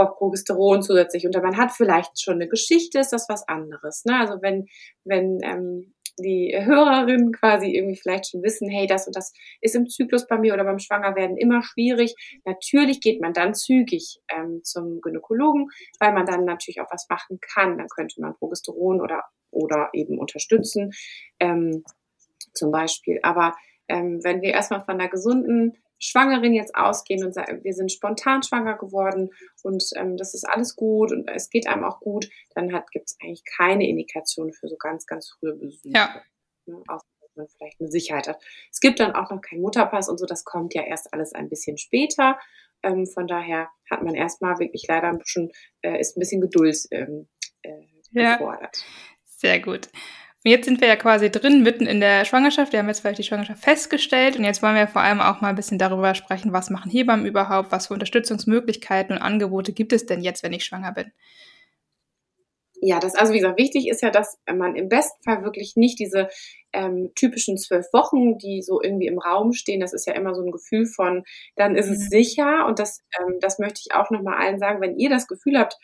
[0.04, 4.04] ich Progesteron zusätzlich und man hat vielleicht schon eine Geschichte, ist das was anderes.
[4.06, 4.20] Ne?
[4.20, 4.68] Also wenn,
[5.04, 9.88] wenn ähm, die Hörerinnen quasi irgendwie vielleicht schon wissen, hey, das und das ist im
[9.88, 12.16] Zyklus bei mir oder beim Schwangerwerden immer schwierig.
[12.46, 17.40] Natürlich geht man dann zügig ähm, zum Gynäkologen, weil man dann natürlich auch was machen
[17.42, 17.78] kann.
[17.78, 20.92] Dann könnte man Progesteron oder, oder eben unterstützen,
[21.40, 21.84] ähm,
[22.54, 23.20] zum Beispiel.
[23.24, 23.56] Aber
[23.88, 28.44] ähm, wenn wir erstmal von einer gesunden Schwangerin jetzt ausgehen und sagen, wir sind spontan
[28.44, 29.32] schwanger geworden
[29.64, 33.18] und ähm, das ist alles gut und es geht einem auch gut, dann gibt es
[33.22, 35.90] eigentlich keine Indikation für so ganz, ganz frühe Besuche.
[35.90, 36.22] Ja.
[36.66, 38.44] Ne, außer dass man vielleicht eine Sicherheit hat.
[38.72, 41.50] Es gibt dann auch noch keinen Mutterpass und so, das kommt ja erst alles ein
[41.50, 42.40] bisschen später.
[42.84, 46.78] Ähm, von daher hat man erstmal wirklich leider ein bisschen, äh, ist ein bisschen Geduld
[46.92, 47.28] ähm,
[47.62, 47.82] äh,
[48.12, 48.78] gefordert.
[48.78, 49.16] Ja.
[49.26, 49.90] Sehr gut.
[50.46, 52.72] Und jetzt sind wir ja quasi drin, mitten in der Schwangerschaft.
[52.72, 55.50] Wir haben jetzt vielleicht die Schwangerschaft festgestellt und jetzt wollen wir vor allem auch mal
[55.50, 60.06] ein bisschen darüber sprechen, was machen Hebammen überhaupt, was für Unterstützungsmöglichkeiten und Angebote gibt es
[60.06, 61.12] denn jetzt, wenn ich schwanger bin?
[62.80, 65.98] Ja, das also wie gesagt wichtig ist ja, dass man im besten Fall wirklich nicht
[65.98, 66.30] diese
[66.74, 69.80] ähm, typischen zwölf Wochen, die so irgendwie im Raum stehen.
[69.80, 71.24] Das ist ja immer so ein Gefühl von,
[71.56, 72.10] dann ist es mhm.
[72.10, 75.26] sicher und das, ähm, das möchte ich auch noch mal allen sagen, wenn ihr das
[75.26, 75.76] Gefühl habt,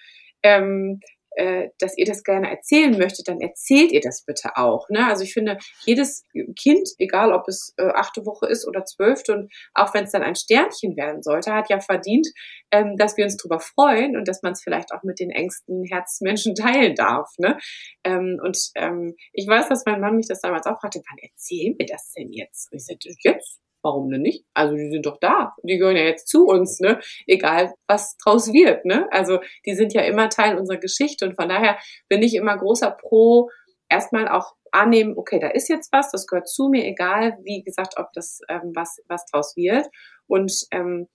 [0.43, 0.99] ähm,
[1.35, 4.89] äh, dass ihr das gerne erzählen möchtet, dann erzählt ihr das bitte auch.
[4.89, 5.07] Ne?
[5.07, 6.25] Also ich finde, jedes
[6.59, 10.23] Kind, egal ob es äh, achte Woche ist oder zwölfte und auch wenn es dann
[10.23, 12.27] ein Sternchen werden sollte, hat ja verdient,
[12.71, 15.83] ähm, dass wir uns darüber freuen und dass man es vielleicht auch mit den engsten
[15.85, 17.29] Herzmenschen teilen darf.
[17.37, 17.57] Ne?
[18.03, 21.75] Ähm, und ähm, ich weiß, dass mein Mann mich das damals auch fragte, wann erzählen
[21.77, 22.71] wir das denn jetzt?
[22.71, 23.61] Und ich sagte, jetzt?
[23.83, 24.45] Warum denn nicht?
[24.53, 25.53] Also die sind doch da.
[25.63, 26.99] Die gehören ja jetzt zu uns, ne?
[27.27, 29.07] Egal, was draus wird, ne?
[29.11, 31.77] Also die sind ja immer Teil unserer Geschichte und von daher
[32.09, 33.49] bin ich immer großer Pro,
[33.89, 37.95] erstmal auch annehmen, okay, da ist jetzt was, das gehört zu mir, egal, wie gesagt,
[37.97, 39.87] ob das ähm, was, was draus wird.
[40.27, 41.07] Und ähm,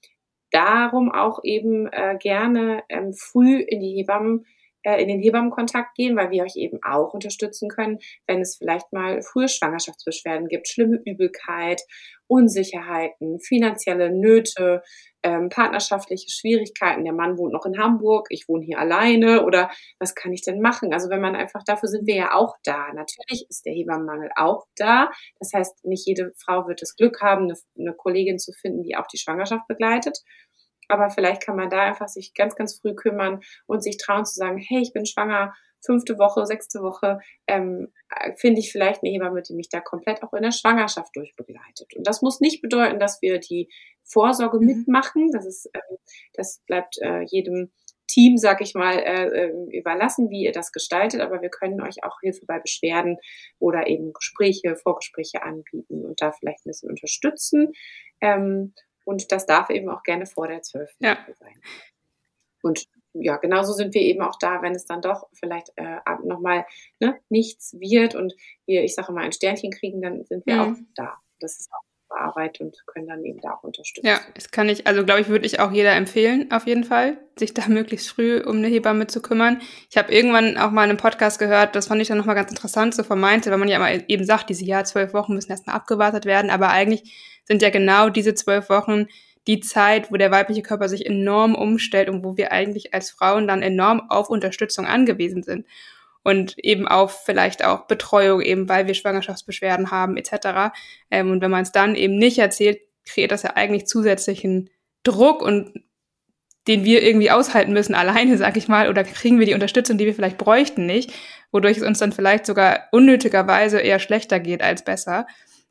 [0.50, 4.44] darum auch eben äh, gerne ähm, früh in die Hebammen
[4.86, 8.92] äh, in den Hebammenkontakt gehen, weil wir euch eben auch unterstützen können, wenn es vielleicht
[8.92, 11.82] mal frühe Schwangerschaftsbeschwerden gibt, schlimme Übelkeit,
[12.28, 14.82] Unsicherheiten, finanzielle Nöte,
[15.24, 17.04] ähm, partnerschaftliche Schwierigkeiten.
[17.04, 20.60] Der Mann wohnt noch in Hamburg, ich wohne hier alleine oder was kann ich denn
[20.60, 20.92] machen?
[20.92, 22.92] Also wenn man einfach, dafür sind wir ja auch da.
[22.94, 25.10] Natürlich ist der Hebammenmangel auch da.
[25.40, 28.96] Das heißt, nicht jede Frau wird das Glück haben, eine, eine Kollegin zu finden, die
[28.96, 30.18] auch die Schwangerschaft begleitet.
[30.88, 34.34] Aber vielleicht kann man da einfach sich ganz, ganz früh kümmern und sich trauen zu
[34.34, 37.92] sagen, hey, ich bin schwanger, fünfte Woche, sechste Woche, ähm,
[38.36, 41.94] finde ich vielleicht eine Hebamme, die mich da komplett auch in der Schwangerschaft durchbegleitet.
[41.96, 43.68] Und das muss nicht bedeuten, dass wir die
[44.02, 44.66] Vorsorge mhm.
[44.66, 45.30] mitmachen.
[45.32, 45.80] Das ist, äh,
[46.34, 47.70] das bleibt äh, jedem
[48.08, 52.04] Team, sag ich mal, äh, äh, überlassen, wie ihr das gestaltet, aber wir können euch
[52.04, 53.18] auch Hilfe bei Beschwerden
[53.58, 57.72] oder eben Gespräche, Vorgespräche anbieten und da vielleicht ein bisschen unterstützen.
[58.20, 58.74] Ähm,
[59.06, 60.90] und das darf eben auch gerne vor der 12.
[60.98, 61.16] Ja.
[61.38, 61.60] sein.
[62.62, 66.66] Und ja, genauso sind wir eben auch da, wenn es dann doch vielleicht äh, nochmal
[67.00, 68.34] ne, nichts wird und
[68.66, 70.60] wir, ich sage mal, ein Sternchen kriegen, dann sind wir mhm.
[70.60, 71.14] auch da.
[71.40, 74.06] Das ist auch Arbeit und können dann eben da auch unterstützen.
[74.06, 77.18] Ja, das kann ich, also glaube ich, würde ich auch jeder empfehlen, auf jeden Fall,
[77.38, 79.60] sich da möglichst früh um eine Hebamme zu kümmern.
[79.90, 82.50] Ich habe irgendwann auch mal in einem Podcast gehört, das fand ich dann nochmal ganz
[82.50, 85.76] interessant, so vermeinte, weil man ja immer eben sagt, diese Jahr zwölf Wochen müssen erstmal
[85.76, 89.06] abgewartet werden, aber eigentlich sind ja genau diese zwölf Wochen
[89.46, 93.46] die Zeit, wo der weibliche Körper sich enorm umstellt und wo wir eigentlich als Frauen
[93.46, 95.66] dann enorm auf Unterstützung angewiesen sind
[96.24, 100.74] und eben auf vielleicht auch Betreuung, eben weil wir Schwangerschaftsbeschwerden haben etc.
[101.10, 104.68] Ähm, und wenn man es dann eben nicht erzählt, kreiert das ja eigentlich zusätzlichen
[105.04, 105.72] Druck und
[106.66, 110.06] den wir irgendwie aushalten müssen alleine, sag ich mal, oder kriegen wir die Unterstützung, die
[110.06, 111.12] wir vielleicht bräuchten nicht,
[111.52, 115.28] wodurch es uns dann vielleicht sogar unnötigerweise eher schlechter geht als besser.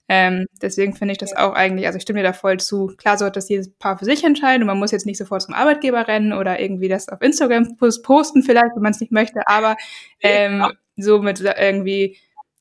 [0.07, 2.93] Ähm, deswegen finde ich das auch eigentlich, also ich stimme dir da voll zu.
[2.97, 5.55] Klar sollte das jedes Paar für sich entscheiden und man muss jetzt nicht sofort zum
[5.55, 9.77] Arbeitgeber rennen oder irgendwie das auf Instagram posten vielleicht, wenn man es nicht möchte, aber
[10.21, 10.71] ähm, ja.
[10.95, 12.17] so mit irgendwie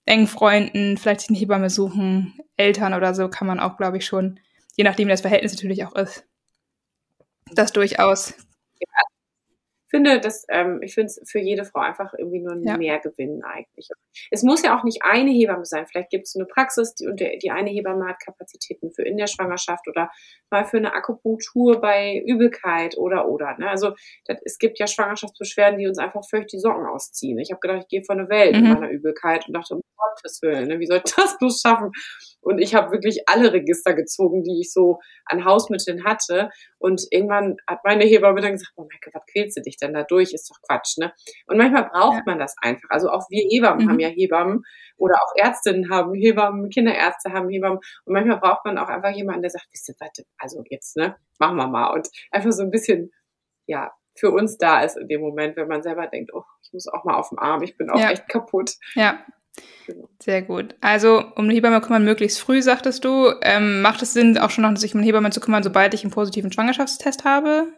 [0.07, 4.07] engen Freunden, vielleicht sich eine Hebamme suchen, Eltern oder so, kann man auch, glaube ich,
[4.07, 4.41] schon,
[4.77, 6.27] je nachdem wie das Verhältnis natürlich auch ist,
[7.53, 8.35] das durchaus
[8.81, 9.14] ja
[9.95, 12.77] finde, dass ähm, ich finde es für jede Frau einfach irgendwie nur ein ja.
[12.77, 13.89] Mehrgewinn eigentlich.
[14.33, 15.87] Es muss ja auch nicht eine Hebamme sein.
[15.87, 19.17] Vielleicht gibt es eine Praxis, die, und der, die eine Hebamme hat Kapazitäten für in
[19.17, 20.11] der Schwangerschaft oder
[20.51, 23.57] mal für eine Akupunktur bei Übelkeit oder oder.
[23.57, 23.71] Ne?
[23.71, 23.93] Also
[24.27, 27.39] das, es gibt ja Schwangerschaftsbeschwerden, die uns einfach völlig die Socken ausziehen.
[27.39, 28.65] Ich habe gedacht, ich gehe von der Welt mhm.
[28.65, 30.81] in meiner Übelkeit und dachte, um Gottes Willen, ne?
[30.81, 31.93] wie soll ich das bloß schaffen?
[32.41, 36.51] Und ich habe wirklich alle Register gezogen, die ich so an Hausmitteln hatte.
[36.85, 39.95] Und irgendwann hat meine Hebamme dann gesagt, oh mein Gott, was quälst du dich denn
[39.95, 40.35] da durch?
[40.35, 41.15] Ist doch Quatsch, ne?
[41.47, 42.23] Und manchmal braucht ja.
[42.27, 42.91] man das einfach.
[42.91, 43.89] Also auch wir Hebammen mhm.
[43.89, 44.65] haben ja Hebammen
[44.99, 47.79] oder auch Ärztinnen haben Hebammen, Kinderärzte haben Hebammen.
[47.79, 51.17] Und manchmal braucht man auch einfach jemanden, der sagt, wisst ihr, warte, also jetzt, ne,
[51.39, 51.95] machen wir mal.
[51.95, 53.13] Und einfach so ein bisschen,
[53.65, 56.87] ja, für uns da ist in dem Moment, wenn man selber denkt, oh, ich muss
[56.87, 58.11] auch mal auf dem Arm, ich bin auch ja.
[58.11, 58.73] echt kaputt.
[58.95, 59.25] Ja,
[59.87, 60.09] Genau.
[60.19, 60.75] Sehr gut.
[60.81, 63.33] Also um eine Hebamme kümmern möglichst früh, sagtest du.
[63.43, 66.03] Ähm, macht es Sinn, auch schon noch sich um eine Hebamme zu kümmern, sobald ich
[66.03, 67.69] einen positiven Schwangerschaftstest habe?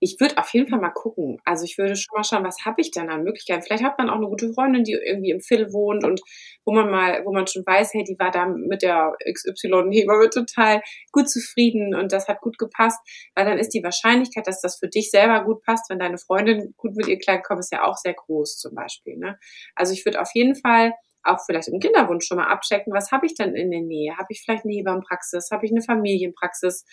[0.00, 1.38] Ich würde auf jeden Fall mal gucken.
[1.44, 3.62] Also ich würde schon mal schauen, was habe ich denn an Möglichkeiten.
[3.62, 6.20] Vielleicht hat man auch eine gute Freundin, die irgendwie im Phil wohnt und
[6.64, 10.82] wo man mal, wo man schon weiß, hey, die war da mit der XY-Hebamme total
[11.12, 12.98] gut zufrieden und das hat gut gepasst,
[13.34, 16.74] weil dann ist die Wahrscheinlichkeit, dass das für dich selber gut passt, wenn deine Freundin
[16.76, 19.16] gut mit ihr klarkommt, ist ja auch sehr groß zum Beispiel.
[19.16, 19.38] Ne?
[19.74, 20.92] Also ich würde auf jeden Fall
[21.26, 24.16] auch vielleicht im Kinderwunsch schon mal abchecken, was habe ich denn in der Nähe?
[24.16, 25.50] Habe ich vielleicht eine Hebammenpraxis?
[25.50, 26.84] Habe ich eine Familienpraxis?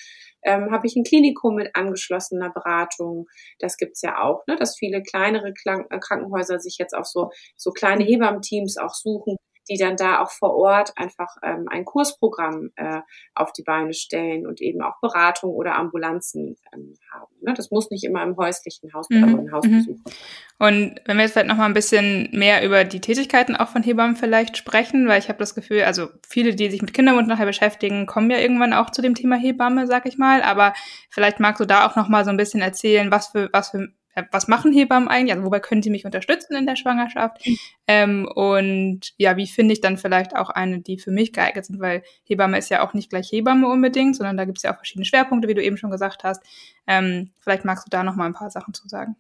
[0.43, 3.27] Ähm, habe ich ein Klinikum mit angeschlossener Beratung?
[3.59, 4.55] Das gibt's ja auch, ne?
[4.55, 9.37] dass viele kleinere Krankenhäuser sich jetzt auch so, so kleine Hebammenteams auch suchen,
[9.69, 13.01] die dann da auch vor Ort einfach ähm, ein Kursprogramm äh,
[13.33, 17.31] auf die Beine stellen und eben auch Beratung oder Ambulanzen ähm, haben.
[17.41, 17.53] Ne?
[17.53, 19.39] Das muss nicht immer im häuslichen Haus mhm.
[19.39, 19.97] oder Hausbesuch.
[19.97, 20.03] Mhm.
[20.59, 23.83] Und wenn wir jetzt vielleicht noch mal ein bisschen mehr über die Tätigkeiten auch von
[23.83, 27.45] Hebammen vielleicht sprechen, weil ich habe das Gefühl, also viele, die sich mit Kinderwunsch nachher
[27.45, 30.41] beschäftigen, kommen ja irgendwann auch zu dem Thema Hebamme, sag ich mal.
[30.41, 30.73] Aber
[31.09, 33.89] vielleicht magst du da auch noch mal so ein bisschen erzählen, was für was für
[34.31, 35.33] was machen Hebammen eigentlich?
[35.33, 37.45] Also wobei können sie mich unterstützen in der Schwangerschaft?
[37.45, 37.57] Mhm.
[37.87, 41.79] Ähm, und ja, wie finde ich dann vielleicht auch eine, die für mich geeignet sind?
[41.79, 44.77] Weil Hebamme ist ja auch nicht gleich Hebamme unbedingt, sondern da gibt es ja auch
[44.77, 46.43] verschiedene Schwerpunkte, wie du eben schon gesagt hast.
[46.87, 49.15] Ähm, vielleicht magst du da noch mal ein paar Sachen zu sagen.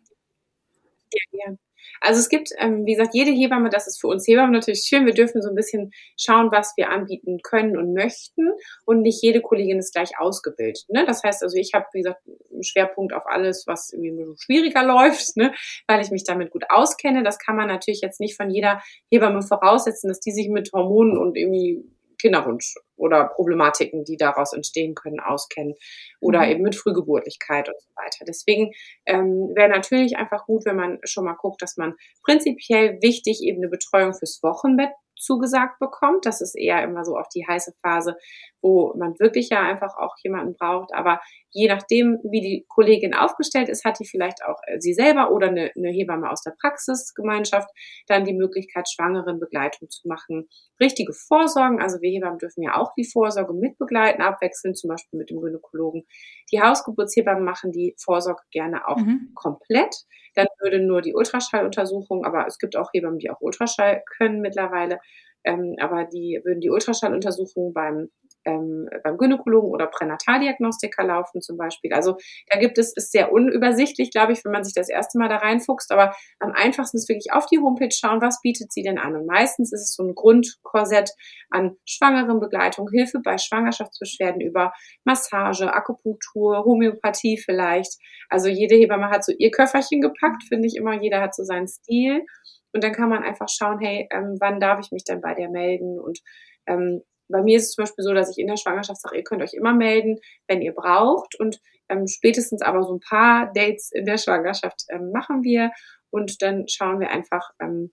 [1.11, 1.19] Ja,
[1.51, 1.55] ja.
[2.01, 5.05] Also es gibt, ähm, wie gesagt, jede Hebamme, das ist für uns Hebammen natürlich schön.
[5.05, 8.51] Wir dürfen so ein bisschen schauen, was wir anbieten können und möchten.
[8.85, 10.85] Und nicht jede Kollegin ist gleich ausgebildet.
[10.89, 11.05] Ne?
[11.05, 15.37] Das heißt also, ich habe, wie gesagt, einen Schwerpunkt auf alles, was irgendwie schwieriger läuft,
[15.37, 15.53] ne?
[15.87, 17.23] weil ich mich damit gut auskenne.
[17.23, 21.17] Das kann man natürlich jetzt nicht von jeder Hebamme voraussetzen, dass die sich mit Hormonen
[21.17, 21.83] und irgendwie
[22.23, 25.75] Kinderwunsch oder Problematiken, die daraus entstehen können, auskennen
[26.21, 26.51] oder mhm.
[26.51, 28.23] eben mit Frühgeburtlichkeit und so weiter.
[28.25, 28.71] Deswegen
[29.05, 33.57] ähm, wäre natürlich einfach gut, wenn man schon mal guckt, dass man prinzipiell wichtig eben
[33.57, 36.25] eine Betreuung fürs Wochenbett zugesagt bekommt.
[36.25, 38.15] Das ist eher immer so auf die heiße Phase,
[38.63, 40.93] wo man wirklich ja einfach auch jemanden braucht.
[40.93, 41.19] Aber
[41.51, 45.47] je nachdem, wie die Kollegin aufgestellt ist, hat die vielleicht auch äh, sie selber oder
[45.47, 47.69] eine, eine Hebamme aus der Praxisgemeinschaft
[48.07, 50.47] dann die Möglichkeit, Schwangerenbegleitung zu machen.
[50.79, 55.29] Richtige Vorsorgen, also wir Hebammen dürfen ja auch die Vorsorge mitbegleiten, abwechseln, zum Beispiel mit
[55.29, 56.05] dem Gynäkologen.
[56.51, 59.31] Die Hausgeburtshebammen machen die Vorsorge gerne auch mhm.
[59.35, 59.93] komplett.
[60.35, 64.99] Dann würde nur die Ultraschalluntersuchung, aber es gibt auch Hebammen, die auch Ultraschall können mittlerweile,
[65.43, 68.09] ähm, aber die würden die Ultraschalluntersuchung beim
[68.45, 71.93] ähm, beim Gynäkologen oder Pränataldiagnostiker laufen zum Beispiel.
[71.93, 72.17] Also
[72.49, 75.37] da gibt es, ist sehr unübersichtlich, glaube ich, wenn man sich das erste Mal da
[75.37, 79.15] reinfuchst, aber am einfachsten ist wirklich auf die Homepage schauen, was bietet sie denn an.
[79.15, 81.11] Und meistens ist es so ein Grundkorsett
[81.49, 87.97] an Schwangerenbegleitung, Hilfe bei Schwangerschaftsbeschwerden über Massage, Akupunktur, Homöopathie vielleicht.
[88.29, 91.67] Also jede Hebamme hat so ihr Köfferchen gepackt, finde ich immer, jeder hat so seinen
[91.67, 92.25] Stil.
[92.73, 95.49] Und dann kann man einfach schauen, hey, ähm, wann darf ich mich denn bei dir
[95.49, 95.99] melden?
[95.99, 96.19] Und
[96.65, 97.03] ähm,
[97.33, 99.41] bei mir ist es zum Beispiel so, dass ich in der Schwangerschaft sage, ihr könnt
[99.41, 101.37] euch immer melden, wenn ihr braucht.
[101.39, 105.71] Und ähm, spätestens aber so ein paar Dates in der Schwangerschaft ähm, machen wir.
[106.11, 107.91] Und dann schauen wir einfach, ähm,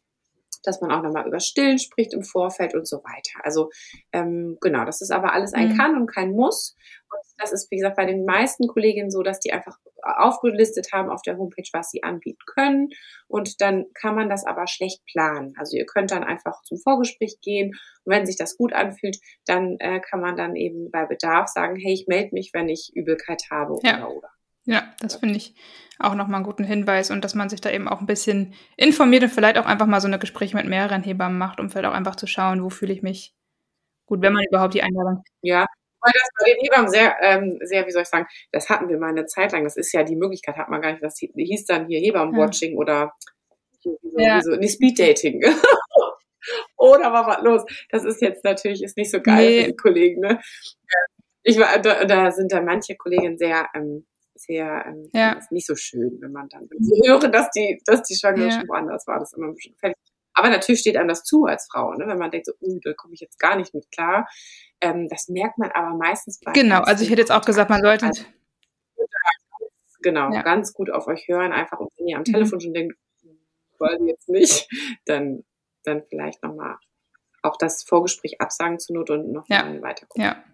[0.63, 3.45] dass man auch nochmal über Stillen spricht im Vorfeld und so weiter.
[3.45, 3.71] Also
[4.13, 5.77] ähm, genau, das ist aber alles ein mhm.
[5.77, 6.77] Kann und kein Muss.
[7.11, 11.11] Und das ist, wie gesagt, bei den meisten Kolleginnen so, dass die einfach aufgelistet haben
[11.11, 12.91] auf der Homepage, was sie anbieten können.
[13.27, 15.55] Und dann kann man das aber schlecht planen.
[15.59, 17.71] Also ihr könnt dann einfach zum Vorgespräch gehen.
[18.05, 21.77] Und wenn sich das gut anfühlt, dann äh, kann man dann eben bei Bedarf sagen,
[21.77, 24.07] hey, ich melde mich, wenn ich Übelkeit habe ja.
[24.07, 24.31] oder oder.
[24.65, 25.55] Ja, das finde ich
[25.99, 29.23] auch nochmal einen guten Hinweis und dass man sich da eben auch ein bisschen informiert
[29.23, 31.95] und vielleicht auch einfach mal so eine Gespräche mit mehreren Hebammen macht, um vielleicht auch
[31.95, 33.35] einfach zu schauen, wo fühle ich mich
[34.07, 35.23] gut, wenn man überhaupt die Einladung.
[35.43, 35.67] Ja,
[36.01, 38.99] weil das bei den Hebammen sehr, ähm, sehr, wie soll ich sagen, das hatten wir
[38.99, 39.65] mal eine Zeit lang.
[39.65, 41.03] Das ist ja die Möglichkeit, hat man gar nicht.
[41.03, 42.79] Das hieß dann hier Hebammenwatching ja.
[42.79, 43.13] oder
[43.81, 44.41] so, ja.
[44.41, 45.43] so, nee, Speeddating.
[46.77, 47.63] oder war was los?
[47.91, 49.61] Das ist jetzt natürlich ist nicht so geil nee.
[49.61, 50.21] für die Kollegen.
[50.21, 50.41] Ne?
[51.43, 54.07] Ich war, da, da sind da manche Kolleginnen sehr ähm,
[54.41, 55.33] sehr ähm, ja.
[55.33, 58.49] ist nicht so schön, wenn man dann wenn sie hören, dass die, dass die Schwangere
[58.49, 58.53] ja.
[58.53, 59.19] schon woanders war.
[59.19, 59.97] Das ist immer ein bisschen fertig.
[60.33, 62.07] Aber natürlich steht einem das zu als Frau, ne?
[62.07, 64.29] wenn man denkt, so, uh, da komme ich jetzt gar nicht mit klar.
[64.81, 66.53] Ähm, das merkt man aber meistens bei.
[66.53, 68.07] Genau, also ich hätte jetzt auch gesagt, man sollte.
[68.07, 68.25] Also,
[70.03, 70.43] genau, ja.
[70.43, 72.33] ganz gut auf euch hören, einfach und wenn ihr am mhm.
[72.33, 72.97] Telefon schon denkt,
[73.79, 74.69] wollen jetzt nicht,
[75.07, 75.45] dann,
[75.85, 76.77] dann vielleicht nochmal
[77.43, 79.65] auch das Vorgespräch absagen zur Not und noch ja.
[79.83, 80.23] weiter gucken.
[80.23, 80.45] Ja,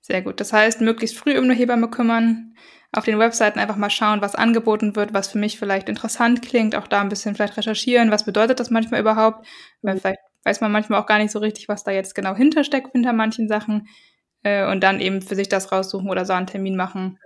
[0.00, 0.40] sehr gut.
[0.40, 2.54] Das heißt, möglichst früh um eine Hebamme kümmern,
[2.92, 6.76] auf den Webseiten einfach mal schauen, was angeboten wird, was für mich vielleicht interessant klingt,
[6.76, 9.46] auch da ein bisschen vielleicht recherchieren, was bedeutet das manchmal überhaupt,
[9.80, 12.92] weil vielleicht weiß man manchmal auch gar nicht so richtig, was da jetzt genau hintersteckt
[12.92, 13.88] hinter manchen Sachen
[14.42, 17.18] äh, und dann eben für sich das raussuchen oder so einen Termin machen,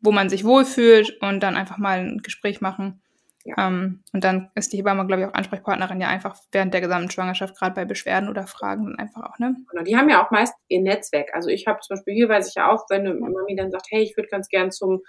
[0.00, 3.02] wo man sich wohlfühlt und dann einfach mal ein Gespräch machen.
[3.44, 3.54] Ja.
[3.58, 7.10] Ähm, und dann ist die Hebamme, glaube ich, auch Ansprechpartnerin ja einfach während der gesamten
[7.10, 9.56] Schwangerschaft, gerade bei Beschwerden oder Fragen dann einfach auch, ne?
[9.70, 11.34] Genau, die haben ja auch meist ihr Netzwerk.
[11.34, 13.86] Also ich habe zum Beispiel hier weiß ich ja auch, wenn eine Mami dann sagt,
[13.90, 15.02] hey, ich würde ganz gern zum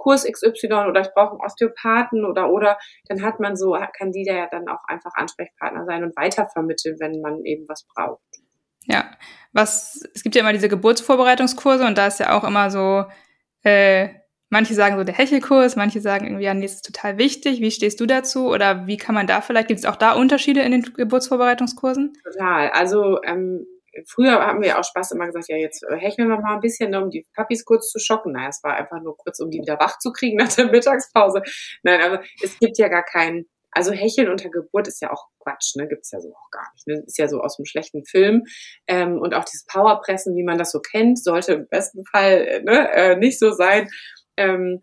[0.00, 4.24] Kurs XY oder ich brauche einen Osteopathen oder oder, dann hat man so, kann die
[4.24, 8.22] da ja dann auch einfach Ansprechpartner sein und weitervermitteln, wenn man eben was braucht.
[8.84, 9.10] Ja,
[9.52, 13.04] was, es gibt ja immer diese Geburtsvorbereitungskurse und da ist ja auch immer so,
[13.62, 14.08] äh,
[14.52, 17.60] Manche sagen so der Hechelkurs, manche sagen irgendwie, ja, nee, das ist total wichtig.
[17.60, 18.48] Wie stehst du dazu?
[18.48, 22.14] Oder wie kann man da vielleicht, gibt es auch da Unterschiede in den Geburtsvorbereitungskursen?
[22.24, 22.70] Total.
[22.70, 23.64] Also ähm,
[24.08, 27.10] früher haben wir auch Spaß immer gesagt, ja, jetzt hecheln wir mal ein bisschen, um
[27.10, 28.32] die Papis kurz zu schocken.
[28.32, 31.42] Naja, es war einfach nur kurz, um die wieder wach zu kriegen nach der Mittagspause.
[31.84, 35.76] Nein, also es gibt ja gar keinen, also Hecheln unter Geburt ist ja auch Quatsch,
[35.76, 35.86] ne?
[35.86, 36.88] Gibt's ja so auch gar nicht.
[36.88, 37.04] Ne?
[37.06, 38.42] Ist ja so aus einem schlechten Film.
[38.88, 42.90] Ähm, und auch dieses Powerpressen, wie man das so kennt, sollte im besten Fall ne,
[42.92, 43.88] äh, nicht so sein
[44.40, 44.80] ähm,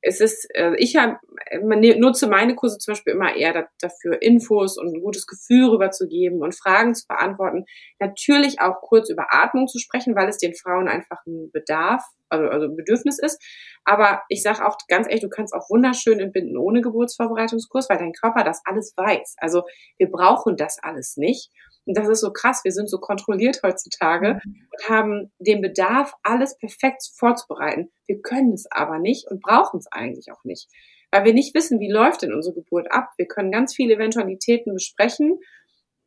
[0.00, 1.18] es ist, äh, ich hab,
[1.60, 5.68] ne, nutze meine Kurse zum Beispiel immer eher da, dafür, Infos und ein gutes Gefühl
[5.68, 7.64] rüberzugeben und Fragen zu beantworten.
[7.98, 12.46] Natürlich auch kurz über Atmung zu sprechen, weil es den Frauen einfach ein Bedarf, also,
[12.46, 13.42] also ein Bedürfnis ist.
[13.84, 18.12] Aber ich sage auch ganz ehrlich, du kannst auch wunderschön entbinden ohne Geburtsvorbereitungskurs, weil dein
[18.12, 19.36] Körper das alles weiß.
[19.38, 19.62] Also
[19.96, 21.50] wir brauchen das alles nicht.
[21.88, 22.60] Und das ist so krass.
[22.64, 24.68] Wir sind so kontrolliert heutzutage mhm.
[24.70, 27.90] und haben den Bedarf, alles perfekt vorzubereiten.
[28.06, 30.68] Wir können es aber nicht und brauchen es eigentlich auch nicht.
[31.10, 33.08] Weil wir nicht wissen, wie läuft denn unsere Geburt ab.
[33.16, 35.40] Wir können ganz viele Eventualitäten besprechen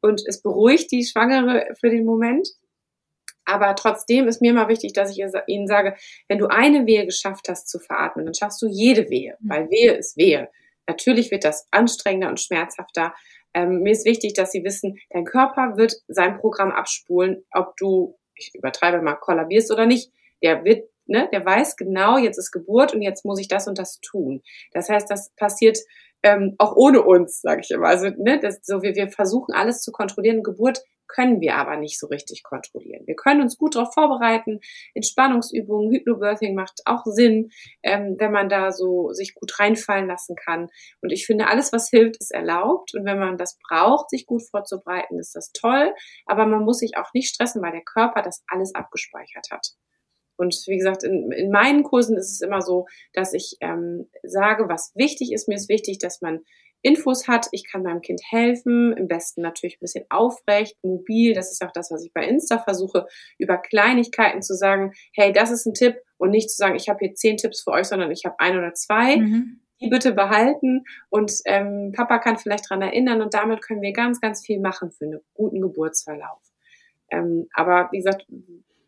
[0.02, 2.48] und es beruhigt die Schwangere für den Moment.
[3.46, 5.96] Aber trotzdem ist mir immer wichtig, dass ich Ihnen sage,
[6.28, 9.50] wenn du eine Wehe geschafft hast zu veratmen, dann schaffst du jede Wehe, mhm.
[9.50, 10.48] weil Wehe ist Wehe.
[10.88, 13.16] Natürlich wird das anstrengender und schmerzhafter,
[13.54, 18.18] ähm, mir ist wichtig, dass Sie wissen, dein Körper wird sein Programm abspulen, ob du,
[18.36, 20.12] ich übertreibe mal, kollabierst oder nicht.
[20.44, 23.78] Der wird, ne, der weiß genau, jetzt ist Geburt und jetzt muss ich das und
[23.78, 24.42] das tun.
[24.72, 25.78] Das heißt, das passiert
[26.24, 27.88] ähm, auch ohne uns, sage ich immer.
[27.88, 30.44] Also, ne, das, so wir, wir versuchen alles zu kontrollieren.
[30.44, 33.06] Geburt können wir aber nicht so richtig kontrollieren.
[33.06, 34.60] Wir können uns gut darauf vorbereiten.
[34.94, 37.52] Entspannungsübungen, Hypnobirthing macht auch Sinn,
[37.84, 40.70] ähm, wenn man da so sich gut reinfallen lassen kann.
[41.02, 42.94] Und ich finde, alles, was hilft, ist erlaubt.
[42.96, 45.94] Und wenn man das braucht, sich gut vorzubereiten, ist das toll.
[46.26, 49.74] Aber man muss sich auch nicht stressen, weil der Körper das alles abgespeichert hat.
[50.38, 54.70] Und wie gesagt, in, in meinen Kursen ist es immer so, dass ich ähm, sage,
[54.70, 55.48] was wichtig ist.
[55.48, 56.40] Mir ist wichtig, dass man
[56.82, 57.48] Infos hat.
[57.52, 61.34] Ich kann meinem Kind helfen, im besten natürlich ein bisschen aufrecht, mobil.
[61.34, 65.52] Das ist auch das, was ich bei Insta versuche, über Kleinigkeiten zu sagen, hey, das
[65.52, 68.12] ist ein Tipp und nicht zu sagen, ich habe hier zehn Tipps für euch, sondern
[68.12, 69.18] ich habe ein oder zwei.
[69.18, 69.60] Mhm.
[69.84, 74.22] Die bitte behalten und ähm, Papa kann vielleicht dran erinnern und damit können wir ganz,
[74.22, 76.40] ganz viel machen für einen guten Geburtsverlauf.
[77.10, 78.28] Ähm, aber wie gesagt,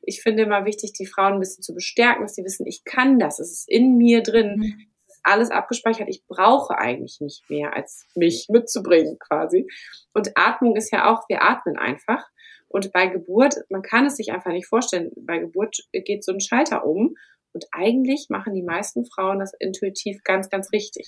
[0.03, 3.17] ich finde immer wichtig, die Frauen ein bisschen zu bestärken, dass sie wissen, ich kann
[3.17, 4.92] das, es ist in mir drin, mhm
[5.23, 6.09] alles abgespeichert.
[6.09, 9.67] Ich brauche eigentlich nicht mehr, als mich mitzubringen quasi.
[10.13, 12.23] Und Atmung ist ja auch, wir atmen einfach.
[12.67, 16.39] Und bei Geburt, man kann es sich einfach nicht vorstellen, bei Geburt geht so ein
[16.39, 17.15] Schalter um.
[17.53, 21.07] Und eigentlich machen die meisten Frauen das intuitiv ganz, ganz richtig.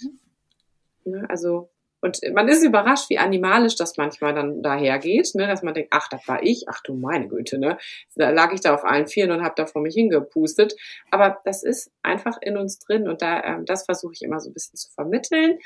[1.04, 1.69] Ne, also
[2.01, 5.47] und man ist überrascht, wie animalisch das manchmal dann dahergeht, ne?
[5.47, 7.77] dass man denkt, ach, das war ich, ach du meine Güte, ne?
[8.15, 10.75] Da lag ich da auf allen Vieren und habe da vor mich hingepustet.
[11.10, 14.49] Aber das ist einfach in uns drin und da, ähm, das versuche ich immer so
[14.49, 15.58] ein bisschen zu vermitteln.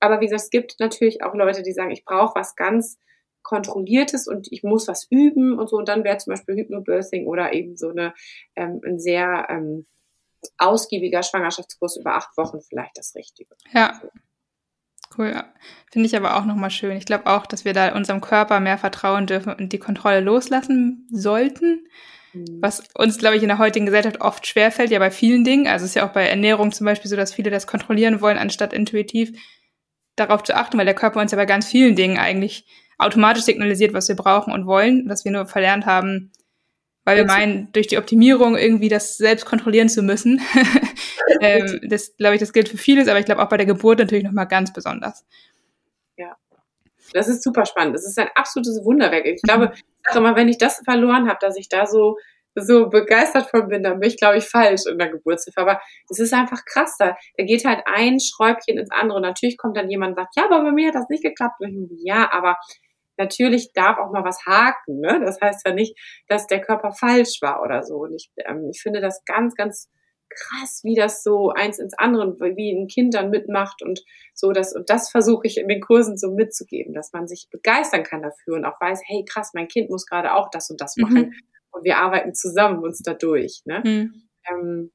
[0.00, 2.98] Aber wie gesagt, es gibt natürlich auch Leute, die sagen, ich brauche was ganz
[3.42, 5.76] kontrolliertes und ich muss was üben und so.
[5.76, 8.14] Und dann wäre zum Beispiel Hypnobirthing oder eben so eine
[8.56, 9.86] ähm, ein sehr ähm,
[10.58, 13.54] ausgiebiger Schwangerschaftskurs über acht Wochen vielleicht das Richtige.
[13.72, 14.00] Ja.
[15.16, 15.52] Cool, ja.
[15.92, 16.96] Finde ich aber auch nochmal schön.
[16.96, 21.06] Ich glaube auch, dass wir da unserem Körper mehr vertrauen dürfen und die Kontrolle loslassen
[21.10, 21.86] sollten.
[22.32, 22.58] Mhm.
[22.60, 25.66] Was uns, glaube ich, in der heutigen Gesellschaft oft schwerfällt, ja bei vielen Dingen.
[25.66, 28.38] Also es ist ja auch bei Ernährung zum Beispiel so, dass viele das kontrollieren wollen,
[28.38, 29.38] anstatt intuitiv
[30.16, 32.66] darauf zu achten, weil der Körper uns ja bei ganz vielen Dingen eigentlich
[32.98, 36.32] automatisch signalisiert, was wir brauchen und wollen, dass wir nur verlernt haben,
[37.04, 40.40] weil wir meinen, durch die Optimierung irgendwie das selbst kontrollieren zu müssen.
[41.40, 43.98] ähm, das glaube ich, das gilt für vieles, aber ich glaube auch bei der Geburt
[43.98, 45.24] natürlich nochmal ganz besonders.
[46.16, 46.36] Ja.
[47.12, 47.94] Das ist super spannend.
[47.94, 49.26] Das ist ein absolutes Wunderwerk.
[49.26, 52.16] Ich glaube, ich sage immer, wenn ich das verloren habe, dass ich da so
[52.54, 55.60] so begeistert von bin, dann bin ich, glaube ich, falsch in der Geburtshilfe.
[55.60, 56.96] Aber es ist einfach krass.
[56.98, 59.16] Da, da geht halt ein Schräubchen ins andere.
[59.16, 61.56] Und natürlich kommt dann jemand und sagt, ja, aber bei mir hat das nicht geklappt.
[61.60, 62.56] Und ich denke, ja, aber
[63.16, 65.00] natürlich darf auch mal was haken.
[65.00, 65.20] Ne?
[65.24, 67.96] Das heißt ja nicht, dass der Körper falsch war oder so.
[67.96, 69.90] Und ich, ähm, ich finde das ganz, ganz
[70.34, 74.02] krass, wie das so eins ins andere, wie ein Kind dann mitmacht und
[74.34, 78.02] so das und das versuche ich in den Kursen so mitzugeben, dass man sich begeistern
[78.02, 80.96] kann dafür und auch weiß, hey krass, mein Kind muss gerade auch das und das
[80.96, 81.32] machen mhm.
[81.70, 83.62] und wir arbeiten zusammen uns dadurch.
[83.64, 83.82] Ne?
[83.84, 84.14] Mhm.
[84.50, 84.92] Ähm,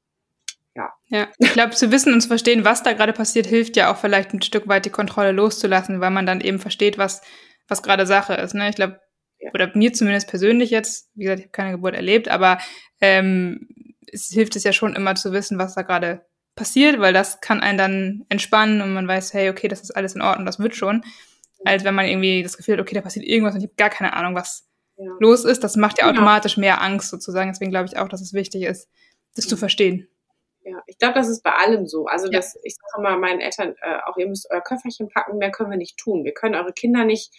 [0.75, 0.93] ja.
[1.07, 3.97] ja, ich glaube, zu wissen und zu verstehen, was da gerade passiert, hilft ja auch
[3.97, 7.21] vielleicht ein Stück weit die Kontrolle loszulassen, weil man dann eben versteht, was
[7.69, 8.53] was gerade Sache ist.
[8.53, 8.69] Ne?
[8.69, 8.99] Ich glaube,
[9.39, 9.51] ja.
[9.53, 12.59] oder mir zumindest persönlich jetzt, wie gesagt, ich habe keine Geburt erlebt, aber
[12.99, 13.67] ähm,
[14.11, 17.61] es hilft es ja schon immer zu wissen, was da gerade passiert, weil das kann
[17.61, 20.75] einen dann entspannen und man weiß, hey, okay, das ist alles in Ordnung, das wird
[20.75, 21.03] schon.
[21.65, 23.89] Als wenn man irgendwie das Gefühl hat, okay, da passiert irgendwas und ich habe gar
[23.89, 25.11] keine Ahnung, was ja.
[25.19, 25.63] los ist.
[25.63, 27.51] Das macht ja automatisch mehr Angst sozusagen.
[27.51, 28.87] Deswegen glaube ich auch, dass es wichtig ist,
[29.35, 30.07] das zu verstehen.
[30.63, 32.05] Ja, ich glaube, das ist bei allem so.
[32.05, 32.33] Also ja.
[32.33, 35.71] das, ich sage immer meinen Eltern, äh, auch ihr müsst euer Köfferchen packen, mehr können
[35.71, 36.23] wir nicht tun.
[36.25, 37.33] Wir können eure Kinder nicht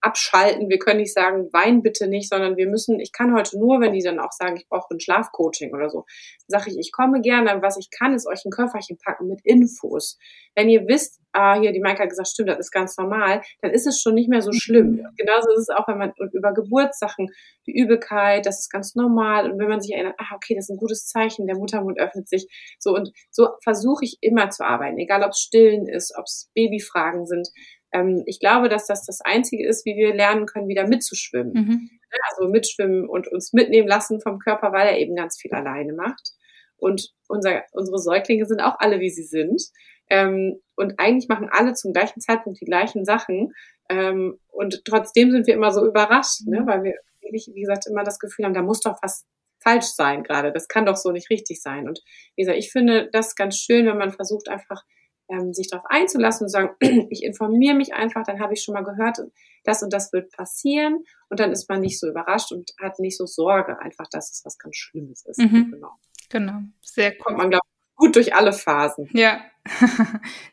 [0.00, 0.68] abschalten.
[0.68, 3.92] Wir können nicht sagen, wein bitte nicht, sondern wir müssen, ich kann heute nur, wenn
[3.92, 6.04] die dann auch sagen, ich brauche ein Schlafcoaching oder so,
[6.46, 10.18] sage ich, ich komme gerne, was ich kann, ist euch ein Köfferchen packen mit Infos.
[10.54, 13.72] Wenn ihr wisst, ah, hier, die Maika hat gesagt, stimmt, das ist ganz normal, dann
[13.72, 14.92] ist es schon nicht mehr so schlimm.
[14.92, 15.06] Mhm.
[15.16, 17.28] Genauso ist es auch, wenn man über Geburtssachen,
[17.66, 19.50] die Übelkeit, das ist ganz normal.
[19.50, 22.28] Und wenn man sich erinnert, ah, okay, das ist ein gutes Zeichen, der Muttermund öffnet
[22.28, 22.46] sich.
[22.78, 26.50] So und so versuche ich immer zu arbeiten, egal ob es Stillen ist, ob es
[26.54, 27.48] Babyfragen sind
[27.96, 31.52] ähm, ich glaube, dass das das Einzige ist, wie wir lernen können, wieder mitzuschwimmen.
[31.52, 31.90] Mhm.
[32.28, 36.32] Also mitschwimmen und uns mitnehmen lassen vom Körper, weil er eben ganz viel alleine macht.
[36.76, 39.62] Und unser, unsere Säuglinge sind auch alle, wie sie sind.
[40.08, 43.52] Ähm, und eigentlich machen alle zum gleichen Zeitpunkt die gleichen Sachen.
[43.88, 46.62] Ähm, und trotzdem sind wir immer so überrascht, ne?
[46.66, 46.94] weil wir,
[47.30, 49.26] wie gesagt, immer das Gefühl haben, da muss doch was
[49.58, 50.52] falsch sein gerade.
[50.52, 51.88] Das kann doch so nicht richtig sein.
[51.88, 52.02] Und
[52.36, 54.84] wie gesagt, ich finde das ganz schön, wenn man versucht, einfach
[55.28, 56.76] ähm, sich darauf einzulassen und sagen,
[57.10, 59.18] ich informiere mich einfach, dann habe ich schon mal gehört,
[59.64, 63.16] das und das wird passieren und dann ist man nicht so überrascht und hat nicht
[63.16, 65.38] so Sorge einfach, dass es was ganz Schlimmes ist.
[65.38, 65.72] Mhm.
[65.72, 65.90] Genau.
[66.28, 66.60] Genau.
[66.82, 67.18] Sehr cool.
[67.18, 69.08] Kommt man, glaube gut durch alle Phasen.
[69.12, 69.40] Ja.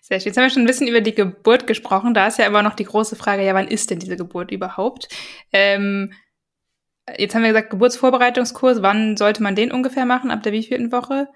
[0.02, 0.28] Sehr schön.
[0.30, 2.14] Jetzt haben wir schon ein bisschen über die Geburt gesprochen.
[2.14, 5.10] Da ist ja immer noch die große Frage, ja, wann ist denn diese Geburt überhaupt?
[5.52, 6.14] Ähm,
[7.18, 8.82] jetzt haben wir gesagt, Geburtsvorbereitungskurs.
[8.82, 10.32] Wann sollte man den ungefähr machen?
[10.32, 11.28] Ab der wievielten Woche?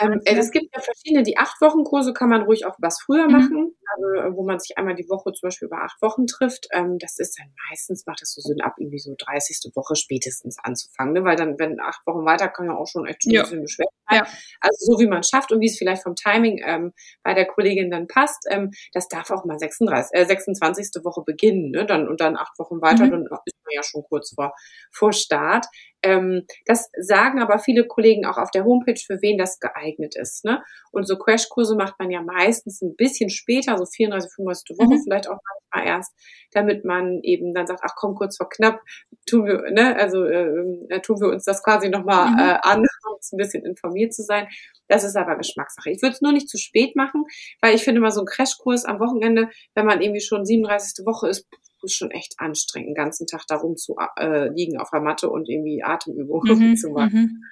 [0.00, 3.26] Ähm, es gibt ja verschiedene, die acht Wochen Kurse kann man ruhig auch was früher
[3.26, 3.32] mhm.
[3.32, 6.68] machen, also, wo man sich einmal die Woche zum Beispiel über acht Wochen trifft.
[6.72, 9.72] Ähm, das ist dann meistens, macht das so Sinn, ab irgendwie so 30.
[9.74, 11.24] Woche spätestens anzufangen, ne?
[11.24, 13.40] weil dann, wenn acht Wochen weiter, kann ja auch schon echt schon ja.
[13.40, 14.18] ein bisschen beschwert sein.
[14.18, 14.26] Ja.
[14.60, 17.90] Also so wie man schafft und wie es vielleicht vom Timing ähm, bei der Kollegin
[17.90, 21.04] dann passt, ähm, das darf auch mal 36, äh, 26.
[21.04, 21.86] Woche beginnen, ne?
[21.86, 23.10] dann, und dann acht Wochen weiter, mhm.
[23.10, 24.52] dann ist man ja schon kurz vor,
[24.92, 25.66] vor Start.
[26.02, 30.44] Ähm, das sagen aber viele Kollegen auch auf der Homepage, für wen das geeignet ist.
[30.44, 30.62] Ne?
[30.92, 34.78] Und so Crashkurse macht man ja meistens ein bisschen später, so 34, 35.
[34.78, 35.02] Woche mhm.
[35.02, 35.38] vielleicht auch
[35.72, 36.12] manchmal erst,
[36.52, 38.80] damit man eben dann sagt, ach komm, kurz vor knapp,
[39.26, 40.46] tun wir, ne, also äh,
[40.88, 42.38] äh tun wir uns das quasi nochmal mhm.
[42.38, 44.48] äh, an, um ein bisschen informiert zu sein.
[44.88, 45.90] Das ist aber Geschmackssache.
[45.90, 47.24] Ich würde es nur nicht zu spät machen,
[47.60, 51.04] weil ich finde mal so ein Crashkurs am Wochenende, wenn man irgendwie schon 37.
[51.06, 51.46] Woche ist,
[51.82, 55.30] ist schon echt anstrengend, den ganzen Tag da rum zu äh, liegen auf der Matte
[55.30, 57.20] und irgendwie Atemübungen mhm, zu machen.
[57.20, 57.44] Mhm.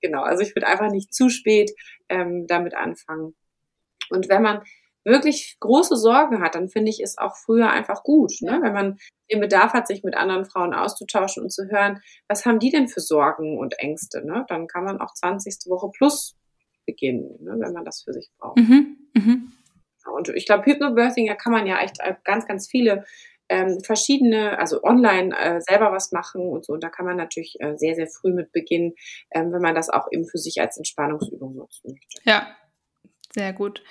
[0.00, 1.72] Genau, also ich würde einfach nicht zu spät
[2.08, 3.34] ähm, damit anfangen.
[4.10, 4.62] Und wenn man
[5.04, 8.60] wirklich große Sorgen hat, dann finde ich es auch früher einfach gut, ne?
[8.62, 8.98] wenn man
[9.30, 12.88] den Bedarf hat, sich mit anderen Frauen auszutauschen und zu hören, was haben die denn
[12.88, 14.24] für Sorgen und Ängste.
[14.24, 14.44] Ne?
[14.48, 15.70] Dann kann man auch 20.
[15.70, 16.36] Woche plus
[16.86, 17.56] beginnen, ne?
[17.58, 18.58] wenn man das für sich braucht.
[18.58, 18.96] Mhm.
[19.14, 19.52] Mhm.
[20.12, 23.04] Und ich glaube, Hypnobirthing, da kann man ja echt ganz, ganz viele
[23.48, 26.72] ähm, verschiedene, also online äh, selber was machen und so.
[26.72, 28.94] Und da kann man natürlich äh, sehr, sehr früh mit beginnen,
[29.30, 32.20] ähm, wenn man das auch eben für sich als Entspannungsübung nutzen möchte.
[32.24, 32.56] Ja,
[33.32, 33.82] sehr gut.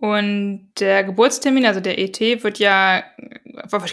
[0.00, 3.02] Und der Geburtstermin, also der ET, wird ja,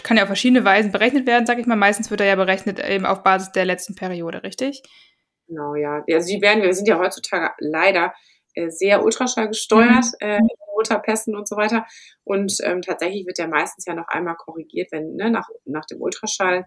[0.02, 1.76] kann ja auf verschiedene Weisen berechnet werden, sag ich mal.
[1.76, 4.82] Meistens wird er ja berechnet eben auf Basis der letzten Periode, richtig?
[5.48, 6.04] Genau, ja.
[6.12, 8.12] Also die werden, wir sind ja heutzutage leider
[8.54, 10.26] äh, sehr Ultraschall gesteuert, mhm.
[10.28, 10.40] äh,
[10.76, 11.86] Mutterpässen und so weiter.
[12.24, 16.02] Und ähm, tatsächlich wird der meistens ja noch einmal korrigiert, wenn ne, nach, nach dem
[16.02, 16.66] Ultraschall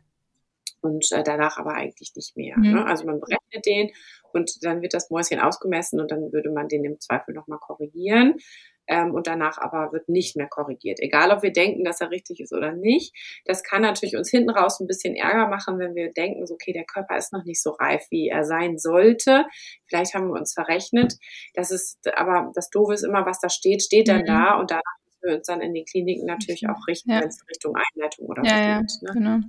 [0.81, 2.57] und äh, danach aber eigentlich nicht mehr.
[2.57, 2.73] Mhm.
[2.73, 2.85] Ne?
[2.85, 3.91] Also man berechnet den
[4.33, 8.37] und dann wird das Mäuschen ausgemessen und dann würde man den im Zweifel nochmal korrigieren
[8.87, 10.99] ähm, und danach aber wird nicht mehr korrigiert.
[10.99, 13.13] Egal, ob wir denken, dass er richtig ist oder nicht.
[13.45, 16.73] Das kann natürlich uns hinten raus ein bisschen Ärger machen, wenn wir denken, so, okay,
[16.73, 19.45] der Körper ist noch nicht so reif, wie er sein sollte.
[19.87, 21.15] Vielleicht haben wir uns verrechnet.
[21.53, 24.25] Das ist, aber das Doofe ist immer, was da steht, steht dann mhm.
[24.25, 27.21] da und danach müssen wir uns dann in den Kliniken natürlich auch richten, ja.
[27.21, 29.09] wenn es Richtung Einleitung oder ja, so geht.
[29.09, 29.19] Ja, ne?
[29.19, 29.47] genau.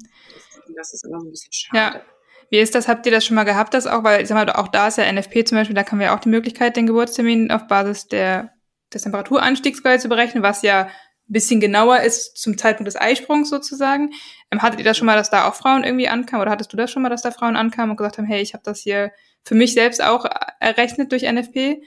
[0.66, 1.96] Das, das ist immer so ein bisschen schade.
[1.96, 2.02] Ja.
[2.50, 2.88] Wie ist das?
[2.88, 4.04] Habt ihr das schon mal gehabt, das auch?
[4.04, 6.20] Weil, ich sag mal, auch da ist ja NFP zum Beispiel, da haben wir auch
[6.20, 8.54] die Möglichkeit, den Geburtstermin auf Basis der
[8.92, 10.84] des Temperaturanstiegs zu berechnen, was ja
[11.28, 14.12] ein bisschen genauer ist zum Zeitpunkt des Eisprungs sozusagen.
[14.50, 16.76] Ähm, hattet ihr das schon mal, dass da auch Frauen irgendwie ankamen oder hattest du
[16.76, 19.12] das schon mal, dass da Frauen ankamen und gesagt haben, hey, ich habe das hier
[19.44, 20.24] für mich selbst auch
[20.60, 21.82] errechnet durch NFP?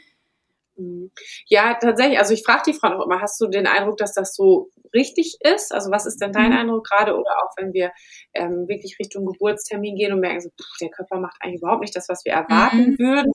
[0.78, 1.12] Mhm.
[1.48, 2.20] Ja, tatsächlich.
[2.20, 5.38] Also ich frage die Frauen auch immer, hast du den Eindruck, dass das so richtig
[5.42, 5.74] ist?
[5.74, 6.58] Also was ist denn dein mhm.
[6.58, 7.14] Eindruck gerade?
[7.14, 7.92] Oder auch wenn wir
[8.34, 11.96] ähm, wirklich Richtung Geburtstermin gehen und merken, so, pff, der Körper macht eigentlich überhaupt nicht
[11.96, 13.00] das, was wir erwarten mhm.
[13.00, 13.32] würden.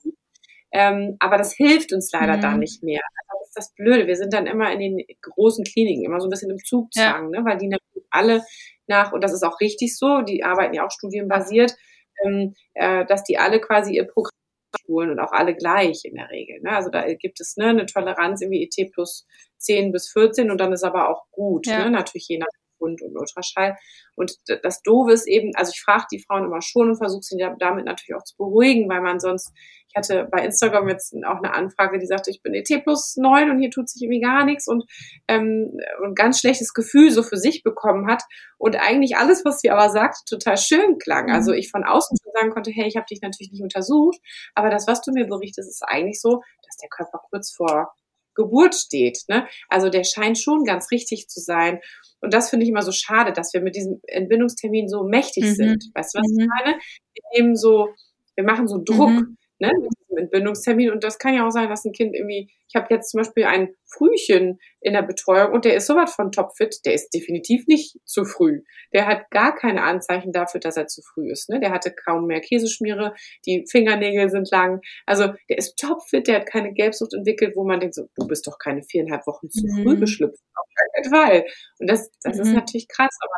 [0.71, 2.41] Ähm, aber das hilft uns leider mhm.
[2.41, 3.01] da nicht mehr.
[3.17, 4.07] Also das ist das Blöde.
[4.07, 7.39] Wir sind dann immer in den großen Kliniken, immer so ein bisschen im Zugzwang, ja.
[7.39, 7.45] ne?
[7.45, 8.43] weil die natürlich alle
[8.87, 11.75] nach, und das ist auch richtig so, die arbeiten ja auch studienbasiert,
[12.23, 14.31] ähm, äh, dass die alle quasi ihr Programm
[14.77, 16.61] spulen und auch alle gleich in der Regel.
[16.61, 16.71] Ne?
[16.71, 19.25] Also da gibt es ne, eine Toleranz irgendwie ET plus
[19.57, 21.67] 10 bis 14 und dann ist aber auch gut.
[21.67, 21.85] Ja.
[21.85, 21.91] Ne?
[21.91, 22.47] Natürlich je nach
[22.79, 23.75] Bund und Ultraschall.
[24.15, 27.37] Und das Doofe ist eben, also ich frage die Frauen immer schon und versuche sie
[27.59, 29.51] damit natürlich auch zu beruhigen, weil man sonst,
[29.97, 33.59] hatte bei Instagram jetzt auch eine Anfrage, die sagte, ich bin ET plus neun und
[33.59, 34.85] hier tut sich irgendwie gar nichts und
[35.27, 38.23] ähm, ein ganz schlechtes Gefühl so für sich bekommen hat
[38.57, 41.29] und eigentlich alles, was sie aber sagt, total schön klang.
[41.31, 41.57] Also mhm.
[41.57, 44.19] ich von außen schon sagen konnte, hey, ich habe dich natürlich nicht untersucht,
[44.55, 47.93] aber das, was du mir berichtest, ist eigentlich so, dass der Körper kurz vor
[48.35, 49.23] Geburt steht.
[49.27, 49.47] Ne?
[49.67, 51.79] Also der scheint schon ganz richtig zu sein.
[52.21, 55.55] Und das finde ich immer so schade, dass wir mit diesem Entbindungstermin so mächtig mhm.
[55.55, 55.83] sind.
[55.93, 56.41] Weißt du, was mhm.
[56.41, 56.77] ich meine?
[57.13, 57.89] Wir nehmen so,
[58.35, 59.09] wir machen so Druck.
[59.09, 60.91] Mhm ne, mit diesem Entbindungstermin.
[60.91, 63.45] Und das kann ja auch sein, dass ein Kind irgendwie, ich habe jetzt zum Beispiel
[63.45, 67.97] ein Frühchen in der Betreuung und der ist sowas von topfit, der ist definitiv nicht
[68.05, 68.63] zu früh.
[68.93, 71.49] Der hat gar keine Anzeichen dafür, dass er zu früh ist.
[71.49, 71.59] Ne?
[71.59, 73.13] Der hatte kaum mehr Käseschmiere,
[73.45, 74.81] die Fingernägel sind lang.
[75.05, 78.47] Also der ist topfit, der hat keine Gelbsucht entwickelt, wo man denkt, so, du bist
[78.47, 79.83] doch keine viereinhalb Wochen zu mhm.
[79.83, 80.41] früh geschlüpft.
[80.55, 81.45] Auf keinen Fall.
[81.79, 82.43] Und das, das mhm.
[82.43, 83.35] ist natürlich krass, aber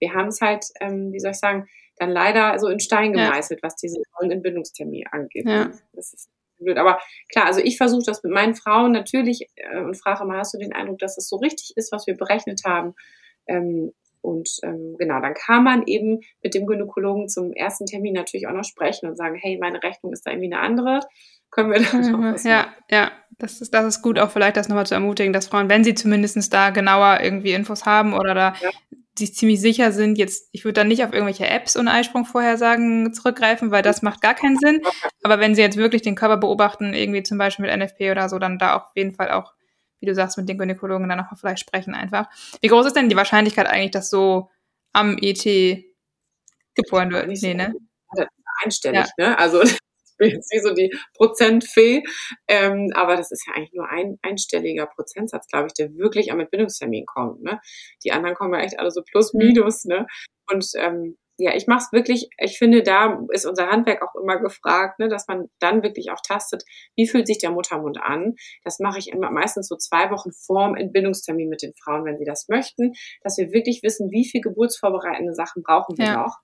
[0.00, 1.66] wir haben es halt, ähm, wie soll ich sagen,
[1.98, 3.66] dann leider so in Stein gemeißelt, ja.
[3.66, 5.46] was diese tollen Entbindungstermine angeht.
[5.46, 5.70] Ja.
[5.92, 6.76] Das ist blöd.
[6.76, 6.98] Aber
[7.30, 10.58] klar, also ich versuche das mit meinen Frauen natürlich äh, und frage mal, hast du
[10.58, 12.94] den Eindruck, dass das so richtig ist, was wir berechnet haben?
[13.46, 18.48] Ähm, und ähm, genau, dann kann man eben mit dem Gynäkologen zum ersten Termin natürlich
[18.48, 21.00] auch noch sprechen und sagen, hey, meine Rechnung ist da irgendwie eine andere.
[21.50, 22.72] Können wir da noch was Ja, machen?
[22.90, 25.84] ja, das ist, das ist gut, auch vielleicht das nochmal zu ermutigen, dass Frauen, wenn
[25.84, 28.70] sie zumindest da genauer irgendwie Infos haben oder da ja
[29.18, 33.70] sich ziemlich sicher sind, jetzt, ich würde dann nicht auf irgendwelche Apps und Eisprungvorhersagen zurückgreifen,
[33.70, 34.82] weil das macht gar keinen Sinn.
[35.22, 38.38] Aber wenn sie jetzt wirklich den Körper beobachten, irgendwie zum Beispiel mit NFP oder so,
[38.38, 39.54] dann da auf jeden Fall auch,
[40.00, 42.28] wie du sagst, mit den Gynäkologen dann nochmal vielleicht sprechen einfach.
[42.60, 44.50] Wie groß ist denn die Wahrscheinlichkeit eigentlich, dass so
[44.92, 45.44] am ET
[46.74, 47.28] geboren wird?
[47.28, 47.74] Nee, ne?
[48.64, 49.30] Einstellig, ja.
[49.30, 49.38] ne?
[49.38, 49.62] Also
[50.18, 52.02] bin jetzt nicht so die Prozentfee,
[52.48, 56.40] ähm, aber das ist ja eigentlich nur ein einstelliger Prozentsatz, glaube ich, der wirklich am
[56.40, 57.42] Entbindungstermin kommt.
[57.42, 57.60] Ne?
[58.04, 59.46] Die anderen kommen ja echt alle so plus, mhm.
[59.46, 59.84] minus.
[59.84, 60.06] Ne?
[60.50, 64.38] Und ähm, ja, ich mache es wirklich, ich finde, da ist unser Handwerk auch immer
[64.40, 66.64] gefragt, ne, dass man dann wirklich auch tastet,
[66.96, 68.34] wie fühlt sich der Muttermund an.
[68.64, 72.24] Das mache ich immer meistens so zwei Wochen vorm Entbindungstermin mit den Frauen, wenn sie
[72.24, 72.92] das möchten,
[73.22, 76.22] dass wir wirklich wissen, wie viel geburtsvorbereitende Sachen brauchen wir ja.
[76.22, 76.38] noch.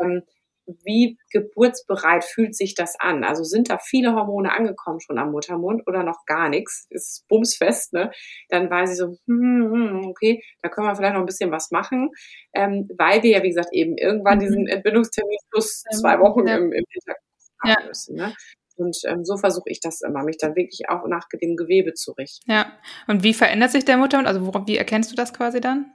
[0.00, 0.22] Ähm,
[0.66, 3.24] wie geburtsbereit fühlt sich das an?
[3.24, 6.86] Also sind da viele Hormone angekommen schon am Muttermund oder noch gar nichts?
[6.90, 8.10] Ist bumsfest, ne?
[8.48, 11.70] Dann war sie so, hm, hm, okay, da können wir vielleicht noch ein bisschen was
[11.70, 12.10] machen,
[12.54, 14.42] ähm, weil wir ja, wie gesagt, eben irgendwann mhm.
[14.42, 17.22] diesen Entbindungstermin plus zwei Wochen im, im Hinterkopf
[17.64, 18.16] haben müssen.
[18.16, 18.34] Ne?
[18.76, 22.12] Und ähm, so versuche ich das immer, mich dann wirklich auch nach dem Gewebe zu
[22.12, 22.50] richten.
[22.50, 22.72] Ja.
[23.06, 24.28] Und wie verändert sich der Muttermund?
[24.28, 25.92] Also worauf, wie erkennst du das quasi dann?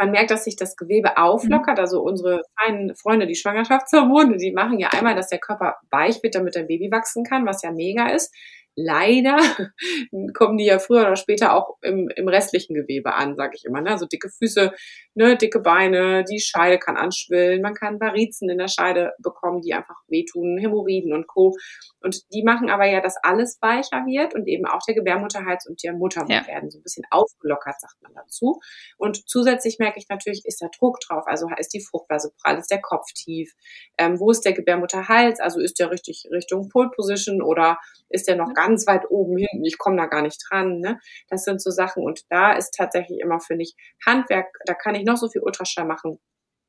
[0.00, 1.76] Man merkt, dass sich das Gewebe auflockert.
[1.76, 1.80] Mhm.
[1.80, 6.34] Also unsere feinen Freunde, die Schwangerschaftshormone, die machen ja einmal, dass der Körper weich wird,
[6.34, 8.34] damit ein Baby wachsen kann, was ja mega ist
[8.76, 9.38] leider
[10.34, 13.80] kommen die ja früher oder später auch im, im restlichen Gewebe an, sage ich immer.
[13.80, 13.90] Ne?
[13.90, 14.72] Also dicke Füße,
[15.14, 19.74] ne, dicke Beine, die Scheide kann anschwillen, man kann Varizen in der Scheide bekommen, die
[19.74, 21.56] einfach wehtun, Hämorrhoiden und Co.
[22.00, 25.82] Und die machen aber ja, dass alles weicher wird und eben auch der Gebärmutterhals und
[25.82, 26.46] der Muttermund ja.
[26.46, 28.60] werden so ein bisschen aufgelockert, sagt man dazu.
[28.96, 32.70] Und zusätzlich merke ich natürlich, ist da Druck drauf, also ist die Fruchtblase prall, ist
[32.70, 33.52] der Kopf tief,
[33.98, 38.36] ähm, wo ist der Gebärmutterhals, also ist der richtig Richtung Pole Position oder ist der
[38.36, 40.80] noch ganz weit oben hinten, ich komme da gar nicht dran.
[40.80, 40.98] Ne?
[41.28, 44.99] Das sind so Sachen und da ist tatsächlich immer, finde ich, Handwerk, da kann ich
[45.04, 46.18] noch so viel Ultraschall machen,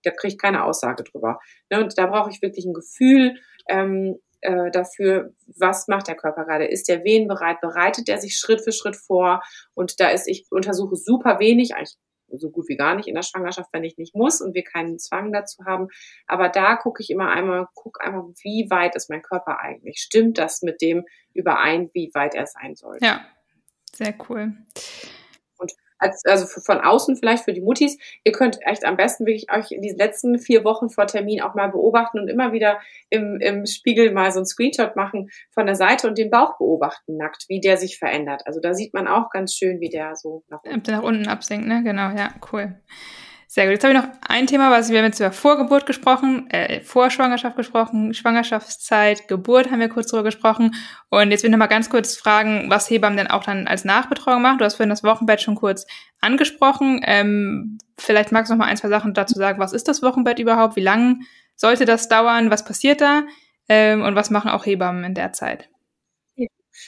[0.03, 1.39] da kriege ich keine Aussage drüber.
[1.69, 1.81] Ne?
[1.81, 3.35] Und da brauche ich wirklich ein Gefühl
[3.69, 6.65] ähm, äh, dafür, was macht der Körper gerade?
[6.65, 7.61] Ist der wehenbereit?
[7.61, 9.41] Bereitet der sich Schritt für Schritt vor?
[9.73, 11.97] Und da ist, ich untersuche super wenig, eigentlich
[12.33, 14.97] so gut wie gar nicht in der Schwangerschaft, wenn ich nicht muss und wir keinen
[14.97, 15.89] Zwang dazu haben.
[16.27, 19.99] Aber da gucke ich immer einmal, gucke einfach, wie weit ist mein Körper eigentlich?
[19.99, 21.03] Stimmt das mit dem
[21.33, 22.97] überein, wie weit er sein soll?
[23.01, 23.25] Ja,
[23.93, 24.53] sehr cool
[26.01, 29.67] als, also von außen vielleicht für die Muttis, ihr könnt echt am besten wirklich euch
[29.69, 32.79] die letzten vier Wochen vor Termin auch mal beobachten und immer wieder
[33.09, 37.17] im, im Spiegel mal so ein Screenshot machen von der Seite und den Bauch beobachten
[37.17, 38.41] nackt, wie der sich verändert.
[38.45, 41.67] Also da sieht man auch ganz schön, wie der so nach unten, nach unten absinkt,
[41.67, 41.83] ne?
[41.83, 42.75] Genau, ja, cool.
[43.53, 43.73] Sehr gut.
[43.73, 47.57] Jetzt habe ich noch ein Thema, was wir haben jetzt über Vorgeburt gesprochen, äh, Vorschwangerschaft
[47.57, 50.73] gesprochen, Schwangerschaftszeit, Geburt haben wir kurz drüber gesprochen.
[51.09, 53.83] Und jetzt will ich noch mal ganz kurz fragen, was Hebammen denn auch dann als
[53.83, 54.59] Nachbetreuung machen.
[54.59, 55.85] Du hast vorhin das Wochenbett schon kurz
[56.21, 57.01] angesprochen.
[57.03, 59.59] Ähm, vielleicht magst du noch mal ein, zwei Sachen dazu sagen.
[59.59, 60.77] Was ist das Wochenbett überhaupt?
[60.77, 61.19] Wie lange
[61.57, 62.51] sollte das dauern?
[62.51, 63.23] Was passiert da?
[63.67, 65.67] Ähm, und was machen auch Hebammen in der Zeit?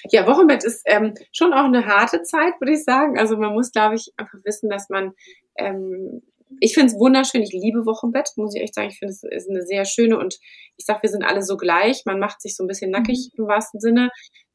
[0.10, 3.20] Ja, Wochenbett ist ähm, schon auch eine harte Zeit, würde ich sagen.
[3.20, 5.12] Also man muss, glaube ich, einfach wissen, dass man
[5.58, 6.22] ähm,
[6.60, 7.42] ich finde es wunderschön.
[7.42, 8.90] Ich liebe Wochenbett, muss ich echt sagen.
[8.90, 10.40] Ich finde es ist eine sehr schöne und
[10.78, 12.04] ich sag, wir sind alle so gleich.
[12.06, 13.44] Man macht sich so ein bisschen nackig mhm.
[13.44, 14.10] im wahrsten Sinne.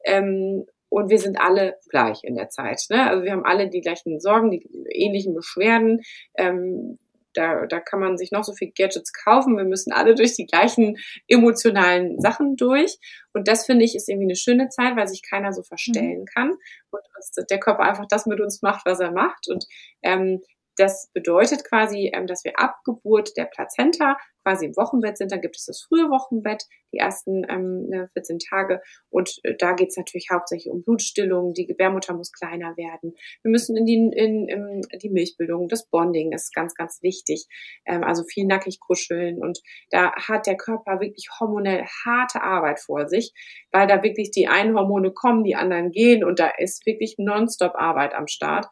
[0.05, 2.81] Ähm, und wir sind alle gleich in der Zeit.
[2.89, 3.07] Ne?
[3.07, 6.01] Also wir haben alle die gleichen Sorgen, die ähnlichen Beschwerden.
[6.35, 6.97] Ähm,
[7.33, 9.55] da, da kann man sich noch so viel Gadgets kaufen.
[9.55, 10.97] Wir müssen alle durch die gleichen
[11.27, 12.97] emotionalen Sachen durch.
[13.33, 16.25] Und das finde ich ist irgendwie eine schöne Zeit, weil sich keiner so verstellen mhm.
[16.25, 16.49] kann
[16.89, 19.47] und der Körper einfach das mit uns macht, was er macht.
[19.47, 19.65] Und
[20.01, 20.41] ähm,
[20.79, 25.31] das bedeutet quasi, ähm, dass wir ab Geburt der Plazenta quasi im Wochenbett sind.
[25.31, 26.63] Dann gibt es das frühe Wochenbett,
[26.93, 28.81] die ersten ähm, 14 ne, Tage.
[29.09, 31.53] Und äh, da geht es natürlich hauptsächlich um Blutstillung.
[31.53, 33.13] Die Gebärmutter muss kleiner werden.
[33.43, 35.67] Wir müssen in die, in, in die Milchbildung.
[35.67, 37.47] Das Bonding ist ganz, ganz wichtig.
[37.85, 39.43] Ähm, also viel nackig kuscheln.
[39.43, 39.59] Und
[39.89, 43.33] da hat der Körper wirklich hormonell harte Arbeit vor sich,
[43.71, 46.23] weil da wirklich die einen Hormone kommen, die anderen gehen.
[46.23, 48.67] Und da ist wirklich nonstop Arbeit am Start.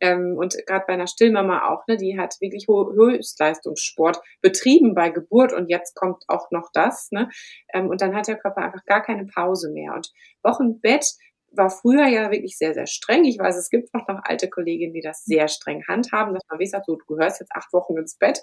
[0.00, 5.52] Ähm, und gerade bei einer Stillmama auch, ne, die hat wirklich Höchstleistungssport betrieben bei Geburt
[5.52, 7.10] und jetzt kommt auch noch das.
[7.10, 7.28] Ne?
[7.72, 9.94] Ähm, und dann hat der Körper einfach gar keine Pause mehr.
[9.94, 10.10] Und
[10.42, 11.04] Wochenbett
[11.52, 13.24] war früher ja wirklich sehr, sehr streng.
[13.24, 16.58] Ich weiß, es gibt auch noch alte Kolleginnen, die das sehr streng handhaben, dass man
[16.58, 18.42] wie gesagt, so, du gehörst jetzt acht Wochen ins Bett.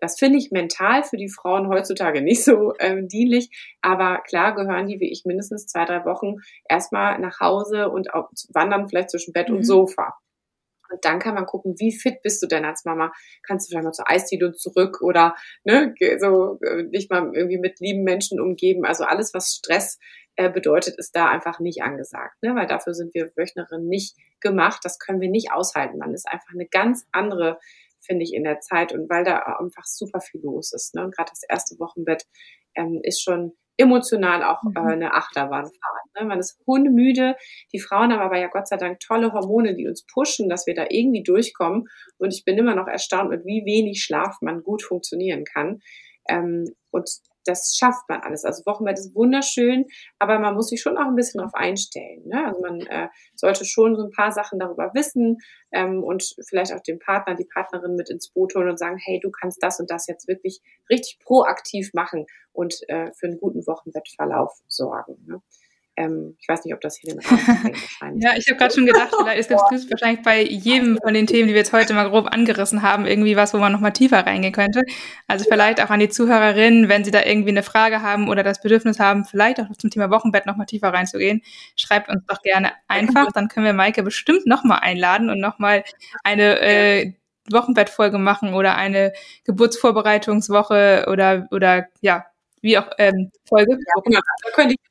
[0.00, 3.50] Das finde ich mental für die Frauen heutzutage nicht so ähm, dienlich.
[3.82, 6.36] Aber klar gehören die wie ich mindestens zwei, drei Wochen
[6.68, 9.56] erstmal nach Hause und auch wandern vielleicht zwischen Bett mhm.
[9.56, 10.14] und Sofa.
[10.90, 13.12] Und dann kann man gucken, wie fit bist du denn als Mama?
[13.42, 15.34] Kannst du vielleicht mal zur Eisdiele zurück oder
[15.64, 18.84] ne, so äh, dich mal irgendwie mit lieben Menschen umgeben.
[18.84, 19.98] Also alles, was Stress
[20.36, 22.54] äh, bedeutet, ist da einfach nicht angesagt, ne?
[22.54, 24.80] weil dafür sind wir Wöchnerinnen nicht gemacht.
[24.84, 25.98] Das können wir nicht aushalten.
[25.98, 27.58] Man ist einfach eine ganz andere,
[28.00, 30.94] finde ich, in der Zeit und weil da einfach super viel los ist.
[30.94, 31.04] Ne?
[31.04, 32.24] Und gerade das erste Wochenbett
[32.76, 34.86] ähm, ist schon emotional auch äh, mhm.
[34.86, 36.06] eine Achterbahnfahrt.
[36.18, 36.26] Ne?
[36.26, 37.36] Man ist hundemüde.
[37.72, 40.74] Die Frauen haben aber ja Gott sei Dank tolle Hormone, die uns pushen, dass wir
[40.74, 41.86] da irgendwie durchkommen.
[42.18, 45.80] Und ich bin immer noch erstaunt, mit wie wenig Schlaf man gut funktionieren kann.
[46.28, 47.08] Ähm, und
[47.48, 48.44] das schafft man alles.
[48.44, 49.86] Also Wochenbett ist wunderschön,
[50.18, 52.22] aber man muss sich schon auch ein bisschen darauf einstellen.
[52.26, 52.46] Ne?
[52.46, 55.38] Also man äh, sollte schon so ein paar Sachen darüber wissen
[55.72, 59.18] ähm, und vielleicht auch den Partner, die Partnerin mit ins Boot holen und sagen, hey,
[59.20, 63.66] du kannst das und das jetzt wirklich richtig proaktiv machen und äh, für einen guten
[63.66, 65.24] Wochenbettverlauf sorgen.
[65.26, 65.40] Ne?
[65.98, 68.22] Ähm, ich weiß nicht, ob das hier den Rahmen sprengt.
[68.22, 71.48] ja, ich habe gerade schon gedacht, vielleicht ist das wahrscheinlich bei jedem von den Themen,
[71.48, 74.52] die wir jetzt heute mal grob angerissen haben, irgendwie was, wo man nochmal tiefer reingehen
[74.52, 74.82] könnte.
[75.26, 78.60] Also vielleicht auch an die Zuhörerinnen, wenn sie da irgendwie eine Frage haben oder das
[78.60, 81.42] Bedürfnis haben, vielleicht auch zum Thema Wochenbett nochmal tiefer reinzugehen,
[81.74, 83.32] schreibt uns doch gerne einfach.
[83.32, 85.82] Dann können wir Maike bestimmt nochmal einladen und nochmal
[86.22, 87.12] eine äh,
[87.50, 89.12] Wochenbettfolge machen oder eine
[89.44, 92.26] Geburtsvorbereitungswoche oder, oder ja,
[92.60, 93.72] wie auch ähm, Folge.
[93.72, 94.20] Ja, genau.
[94.44, 94.87] Da könnte ich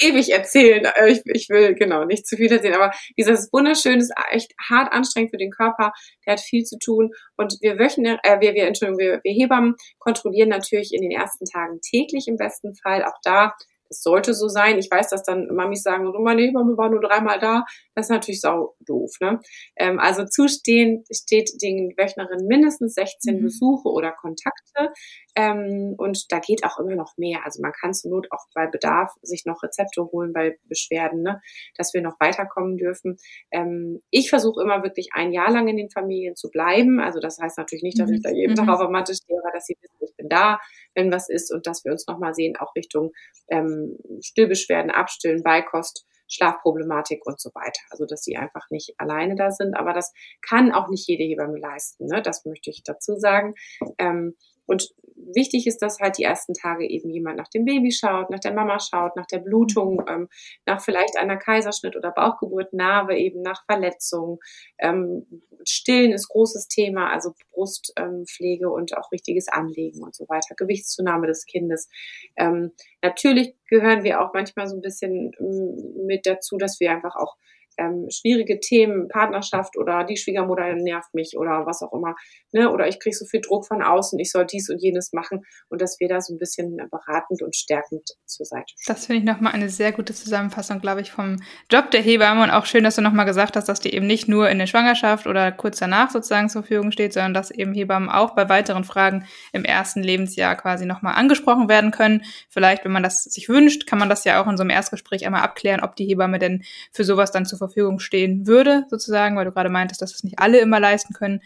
[0.00, 0.84] ewig erzählen.
[0.84, 5.30] Äh, ich, ich will genau nicht zu viel erzählen, aber dieses ist echt hart anstrengend
[5.30, 5.92] für den Körper.
[6.26, 9.74] Der hat viel zu tun und wir wöchentlich, äh, wir, wir Entschuldigung, wir, wir Hebammen
[9.98, 13.04] kontrollieren natürlich in den ersten Tagen täglich im besten Fall.
[13.04, 13.54] Auch da
[13.90, 14.78] es sollte so sein.
[14.78, 17.64] Ich weiß, dass dann Mamis sagen, so meine Hebamme war nur dreimal da.
[17.94, 19.10] Das ist natürlich sau doof.
[19.20, 19.40] Ne?
[19.76, 23.42] Ähm, also zustehen steht den Wöchnerinnen mindestens 16 mhm.
[23.42, 24.92] Besuche oder Kontakte.
[25.34, 27.44] Ähm, und da geht auch immer noch mehr.
[27.44, 31.40] Also man kann zur Not auch bei Bedarf sich noch Rezepte holen bei Beschwerden, ne?
[31.76, 33.16] dass wir noch weiterkommen dürfen.
[33.50, 37.00] Ähm, ich versuche immer wirklich ein Jahr lang in den Familien zu bleiben.
[37.00, 38.14] Also das heißt natürlich nicht, dass mhm.
[38.14, 38.56] ich da jeden mhm.
[38.56, 40.60] Tag auf der Matte stehe, aber dass sie wissen, ich bin da,
[40.94, 43.10] wenn was ist und dass wir uns nochmal sehen, auch Richtung
[43.48, 43.79] ähm,
[44.20, 46.06] Stillbeschwerden, Abstillen, Beikost.
[46.32, 47.80] Schlafproblematik und so weiter.
[47.90, 51.58] Also dass sie einfach nicht alleine da sind, aber das kann auch nicht jede Hebamme
[51.58, 52.06] leisten.
[52.06, 52.22] Ne?
[52.22, 53.54] Das möchte ich dazu sagen.
[53.98, 54.36] Ähm,
[54.70, 54.94] und
[55.34, 58.54] wichtig ist, dass halt die ersten Tage eben jemand nach dem Baby schaut, nach der
[58.54, 60.28] Mama schaut, nach der Blutung, ähm,
[60.64, 64.38] nach vielleicht einer Kaiserschnitt oder Bauchgeburt, Narbe eben nach Verletzung.
[64.78, 65.26] Ähm,
[65.64, 71.26] Stillen ist großes Thema, also Brustpflege ähm, und auch richtiges Anlegen und so weiter, Gewichtszunahme
[71.26, 71.88] des Kindes.
[72.36, 72.70] Ähm,
[73.02, 77.36] natürlich gehören wir auch manchmal so ein bisschen mm, mit dazu, dass wir einfach auch
[77.78, 82.14] ähm, schwierige Themen, Partnerschaft oder die Schwiegermutter nervt mich oder was auch immer,
[82.52, 82.70] ne?
[82.70, 85.80] Oder ich kriege so viel Druck von außen, ich soll dies und jenes machen und
[85.80, 88.94] dass wir da so ein bisschen beratend und stärkend zur Seite stehen.
[88.94, 91.36] Das finde ich nochmal eine sehr gute Zusammenfassung, glaube ich, vom
[91.70, 94.28] Job der Hebamme und auch schön, dass du nochmal gesagt hast, dass die eben nicht
[94.28, 98.08] nur in der Schwangerschaft oder kurz danach sozusagen zur Verfügung steht, sondern dass eben Hebammen
[98.08, 102.24] auch bei weiteren Fragen im ersten Lebensjahr quasi nochmal angesprochen werden können.
[102.48, 105.24] Vielleicht, wenn man das sich wünscht, kann man das ja auch in so einem Erstgespräch
[105.24, 106.62] einmal abklären, ob die Hebamme denn
[106.92, 110.38] für sowas dann zur Verfügung stehen würde, sozusagen, weil du gerade meintest, dass es nicht
[110.38, 111.40] alle immer leisten können.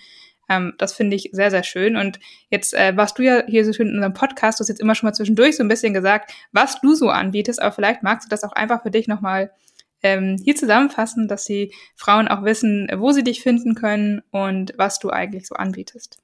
[0.48, 1.96] Ähm, das finde ich sehr, sehr schön.
[1.96, 4.80] Und jetzt äh, warst du ja hier so schön in unserem Podcast, du hast jetzt
[4.80, 8.26] immer schon mal zwischendurch so ein bisschen gesagt, was du so anbietest, aber vielleicht magst
[8.26, 9.50] du das auch einfach für dich nochmal
[10.02, 14.98] ähm, hier zusammenfassen, dass die Frauen auch wissen, wo sie dich finden können und was
[14.98, 16.18] du eigentlich so anbietest.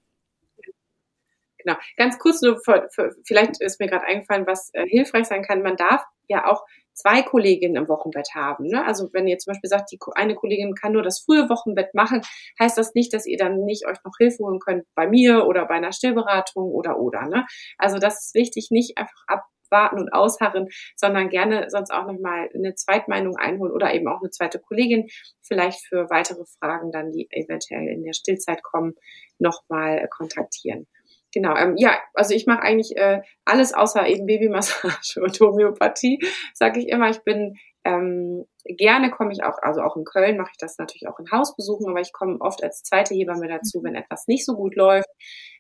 [1.65, 1.77] Genau.
[1.97, 5.63] Ganz kurz nur, für, für, vielleicht ist mir gerade eingefallen, was äh, hilfreich sein kann.
[5.63, 6.65] Man darf ja auch
[7.01, 8.67] zwei Kolleginnen im Wochenbett haben.
[8.67, 8.85] Ne?
[8.85, 12.23] Also wenn ihr zum Beispiel sagt, die eine Kollegin kann nur das frühe Wochenbett machen,
[12.59, 15.67] heißt das nicht, dass ihr dann nicht euch noch Hilfe holen könnt bei mir oder
[15.67, 17.27] bei einer Stillberatung oder oder.
[17.27, 17.47] Ne?
[17.79, 22.75] Also das ist wichtig, nicht einfach abwarten und ausharren, sondern gerne sonst auch nochmal eine
[22.75, 25.09] Zweitmeinung einholen oder eben auch eine zweite Kollegin,
[25.43, 28.95] vielleicht für weitere Fragen dann, die eventuell in der Stillzeit kommen,
[29.39, 30.87] nochmal kontaktieren.
[31.33, 36.19] Genau, ähm, ja, also ich mache eigentlich äh, alles außer eben Babymassage und Homöopathie,
[36.55, 37.11] sage ich immer.
[37.11, 41.09] Ich bin ähm, gerne komme ich auch, also auch in Köln mache ich das natürlich
[41.09, 43.85] auch in Hausbesuchen, aber ich komme oft als zweite Hebamme dazu, mhm.
[43.85, 45.09] wenn etwas nicht so gut läuft.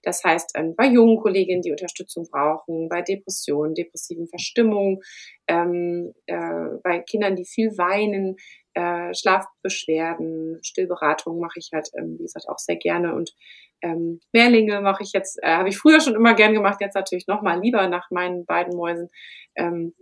[0.02, 5.00] Das heißt, ähm, bei jungen Kolleginnen, die Unterstützung brauchen, bei Depressionen, depressiven Verstimmungen,
[5.48, 8.36] ähm, äh, bei Kindern, die viel weinen,
[8.74, 13.34] äh, Schlafbeschwerden, Stillberatung mache ich halt, ähm, wie gesagt, auch sehr gerne und
[13.82, 17.26] ähm, Mehrlinge mache ich jetzt, äh, habe ich früher schon immer gern gemacht, jetzt natürlich
[17.26, 19.08] noch mal lieber nach meinen beiden Mäusen.
[19.56, 19.94] Ähm,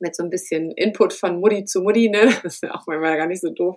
[0.00, 2.20] mit so ein bisschen Input von Mutti zu Mutti, ne?
[2.42, 3.76] Das ist ja auch manchmal gar nicht so doof.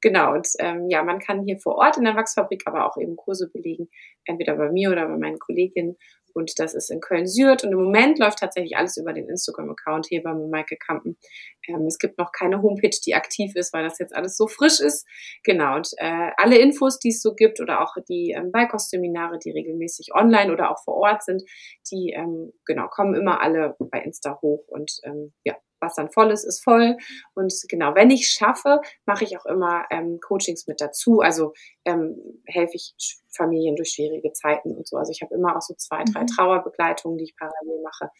[0.00, 3.16] Genau, und ähm, ja, man kann hier vor Ort in der Wachsfabrik aber auch eben
[3.16, 3.88] Kurse belegen,
[4.24, 5.96] entweder bei mir oder bei meinen Kolleginnen.
[6.34, 7.64] Und das ist in Köln-Süd.
[7.64, 11.16] Und im Moment läuft tatsächlich alles über den Instagram-Account Hebamme Maike Kampen.
[11.68, 14.80] Ähm, es gibt noch keine Homepage, die aktiv ist, weil das jetzt alles so frisch
[14.80, 15.06] ist.
[15.44, 15.76] Genau.
[15.76, 20.14] Und äh, alle Infos, die es so gibt oder auch die ähm, Beikostseminare, die regelmäßig
[20.14, 21.42] online oder auch vor Ort sind,
[21.90, 24.64] die ähm, genau kommen immer alle bei Insta hoch.
[24.68, 26.96] Und ähm, ja, was dann voll ist, ist voll.
[27.34, 31.20] Und genau, wenn ich schaffe, mache ich auch immer ähm, Coachings mit dazu.
[31.20, 31.52] Also
[31.84, 32.16] ähm,
[32.46, 32.94] helfe ich
[33.28, 34.96] Familien durch schwierige Zeiten und so.
[34.96, 36.26] Also ich habe immer auch so zwei, drei mhm.
[36.28, 38.10] Trauerbegleitungen, die ich parallel mache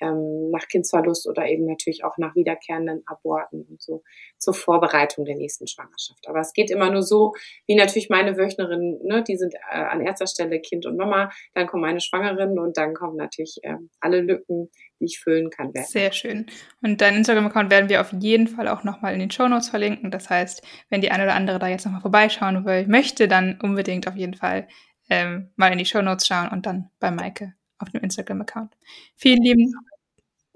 [0.00, 4.02] ähm, nach Kindsverlust oder eben natürlich auch nach wiederkehrenden Aborten und so
[4.38, 6.28] zur Vorbereitung der nächsten Schwangerschaft.
[6.28, 7.34] Aber es geht immer nur so,
[7.66, 11.66] wie natürlich meine Wöchnerinnen, ne, die sind äh, an erster Stelle Kind und Mama, dann
[11.66, 14.70] kommen meine Schwangerinnen und dann kommen natürlich äh, alle Lücken,
[15.00, 15.74] die ich füllen kann.
[15.74, 15.86] Werden.
[15.86, 16.46] Sehr schön.
[16.82, 20.10] Und dein Instagram-Account werden wir auf jeden Fall auch nochmal in den Show Notes verlinken.
[20.10, 24.08] Das heißt, wenn die eine oder andere da jetzt nochmal vorbeischauen will, möchte, dann unbedingt
[24.08, 24.68] auf jeden Fall
[25.08, 28.76] ähm, mal in die Show Notes schauen und dann bei Maike auf dem Instagram-Account.
[29.16, 29.74] Vielen lieben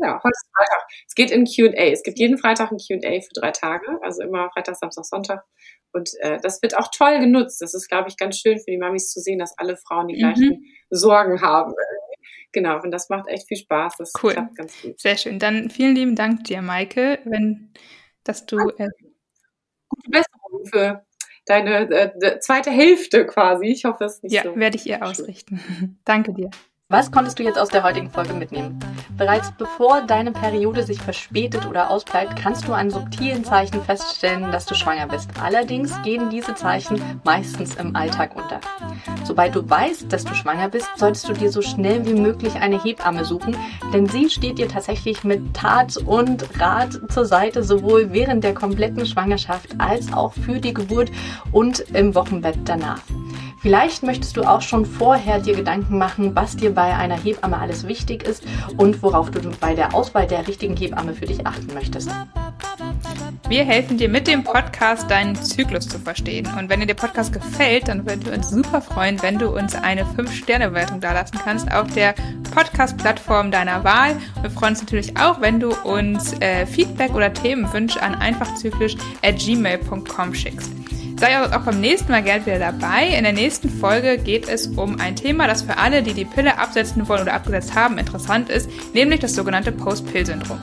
[0.02, 0.86] ja, heute ist Freitag.
[1.06, 1.92] Es geht in Q&A.
[1.92, 5.44] Es gibt jeden Freitag ein Q&A für drei Tage, also immer Freitag, Samstag, Sonntag.
[5.92, 7.60] Und äh, das wird auch toll genutzt.
[7.60, 10.14] Das ist, glaube ich, ganz schön für die Mamis zu sehen, dass alle Frauen die
[10.14, 10.18] mhm.
[10.18, 11.74] gleichen Sorgen haben.
[12.52, 13.96] Genau, und das macht echt viel Spaß.
[13.98, 14.32] Das cool.
[14.32, 14.98] klappt ganz gut.
[14.98, 15.38] Sehr schön.
[15.38, 17.72] Dann vielen lieben Dank dir, Maike, wenn
[18.24, 18.88] dass du äh,
[19.88, 21.04] gute Besserung für
[21.46, 23.66] deine äh, zweite Hälfte quasi.
[23.66, 24.50] Ich hoffe, es ist nicht ja, so.
[24.50, 25.98] Ja, werde ich ihr ausrichten.
[26.04, 26.50] Danke dir.
[26.92, 28.80] Was konntest du jetzt aus der heutigen Folge mitnehmen?
[29.16, 34.66] Bereits bevor deine Periode sich verspätet oder ausbleibt, kannst du an subtilen Zeichen feststellen, dass
[34.66, 35.30] du schwanger bist.
[35.40, 38.58] Allerdings gehen diese Zeichen meistens im Alltag unter.
[39.22, 42.82] Sobald du weißt, dass du schwanger bist, solltest du dir so schnell wie möglich eine
[42.82, 43.56] Hebamme suchen,
[43.92, 49.06] denn sie steht dir tatsächlich mit Tat und Rat zur Seite, sowohl während der kompletten
[49.06, 51.12] Schwangerschaft als auch für die Geburt
[51.52, 52.98] und im Wochenbett danach.
[53.60, 57.86] Vielleicht möchtest du auch schon vorher dir Gedanken machen, was dir bei einer Hebamme alles
[57.86, 58.42] wichtig ist
[58.78, 62.08] und worauf du bei der Auswahl der richtigen Hebamme für dich achten möchtest.
[63.48, 66.48] Wir helfen dir mit dem Podcast deinen Zyklus zu verstehen.
[66.58, 69.74] Und wenn dir der Podcast gefällt, dann würden wir uns super freuen, wenn du uns
[69.74, 72.14] eine 5-Sterne-Bewertung dalassen kannst auf der
[72.54, 74.16] Podcast-Plattform deiner Wahl.
[74.40, 80.70] Wir freuen uns natürlich auch, wenn du uns äh, Feedback oder Themenwünsche an einfachzyklisch.gmail.com schickst.
[81.20, 83.08] Sei auch beim nächsten Mal gerne wieder dabei.
[83.08, 86.56] In der nächsten Folge geht es um ein Thema, das für alle, die die Pille
[86.56, 90.58] absetzen wollen oder abgesetzt haben, interessant ist, nämlich das sogenannte Post-Pill-Syndrom.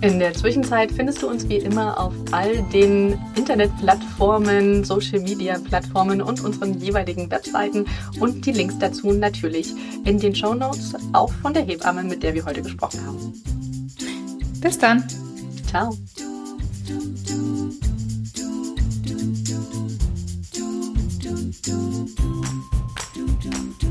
[0.00, 6.80] In der Zwischenzeit findest du uns wie immer auf all den Internetplattformen, Social-Media-Plattformen und unseren
[6.80, 7.84] jeweiligen Webseiten
[8.20, 9.74] und die Links dazu natürlich
[10.06, 13.34] in den Show Notes, auch von der Hebamme, mit der wir heute gesprochen haben.
[14.62, 15.06] Bis dann.
[15.68, 15.94] Ciao.
[21.62, 22.40] do do
[23.12, 23.89] do do do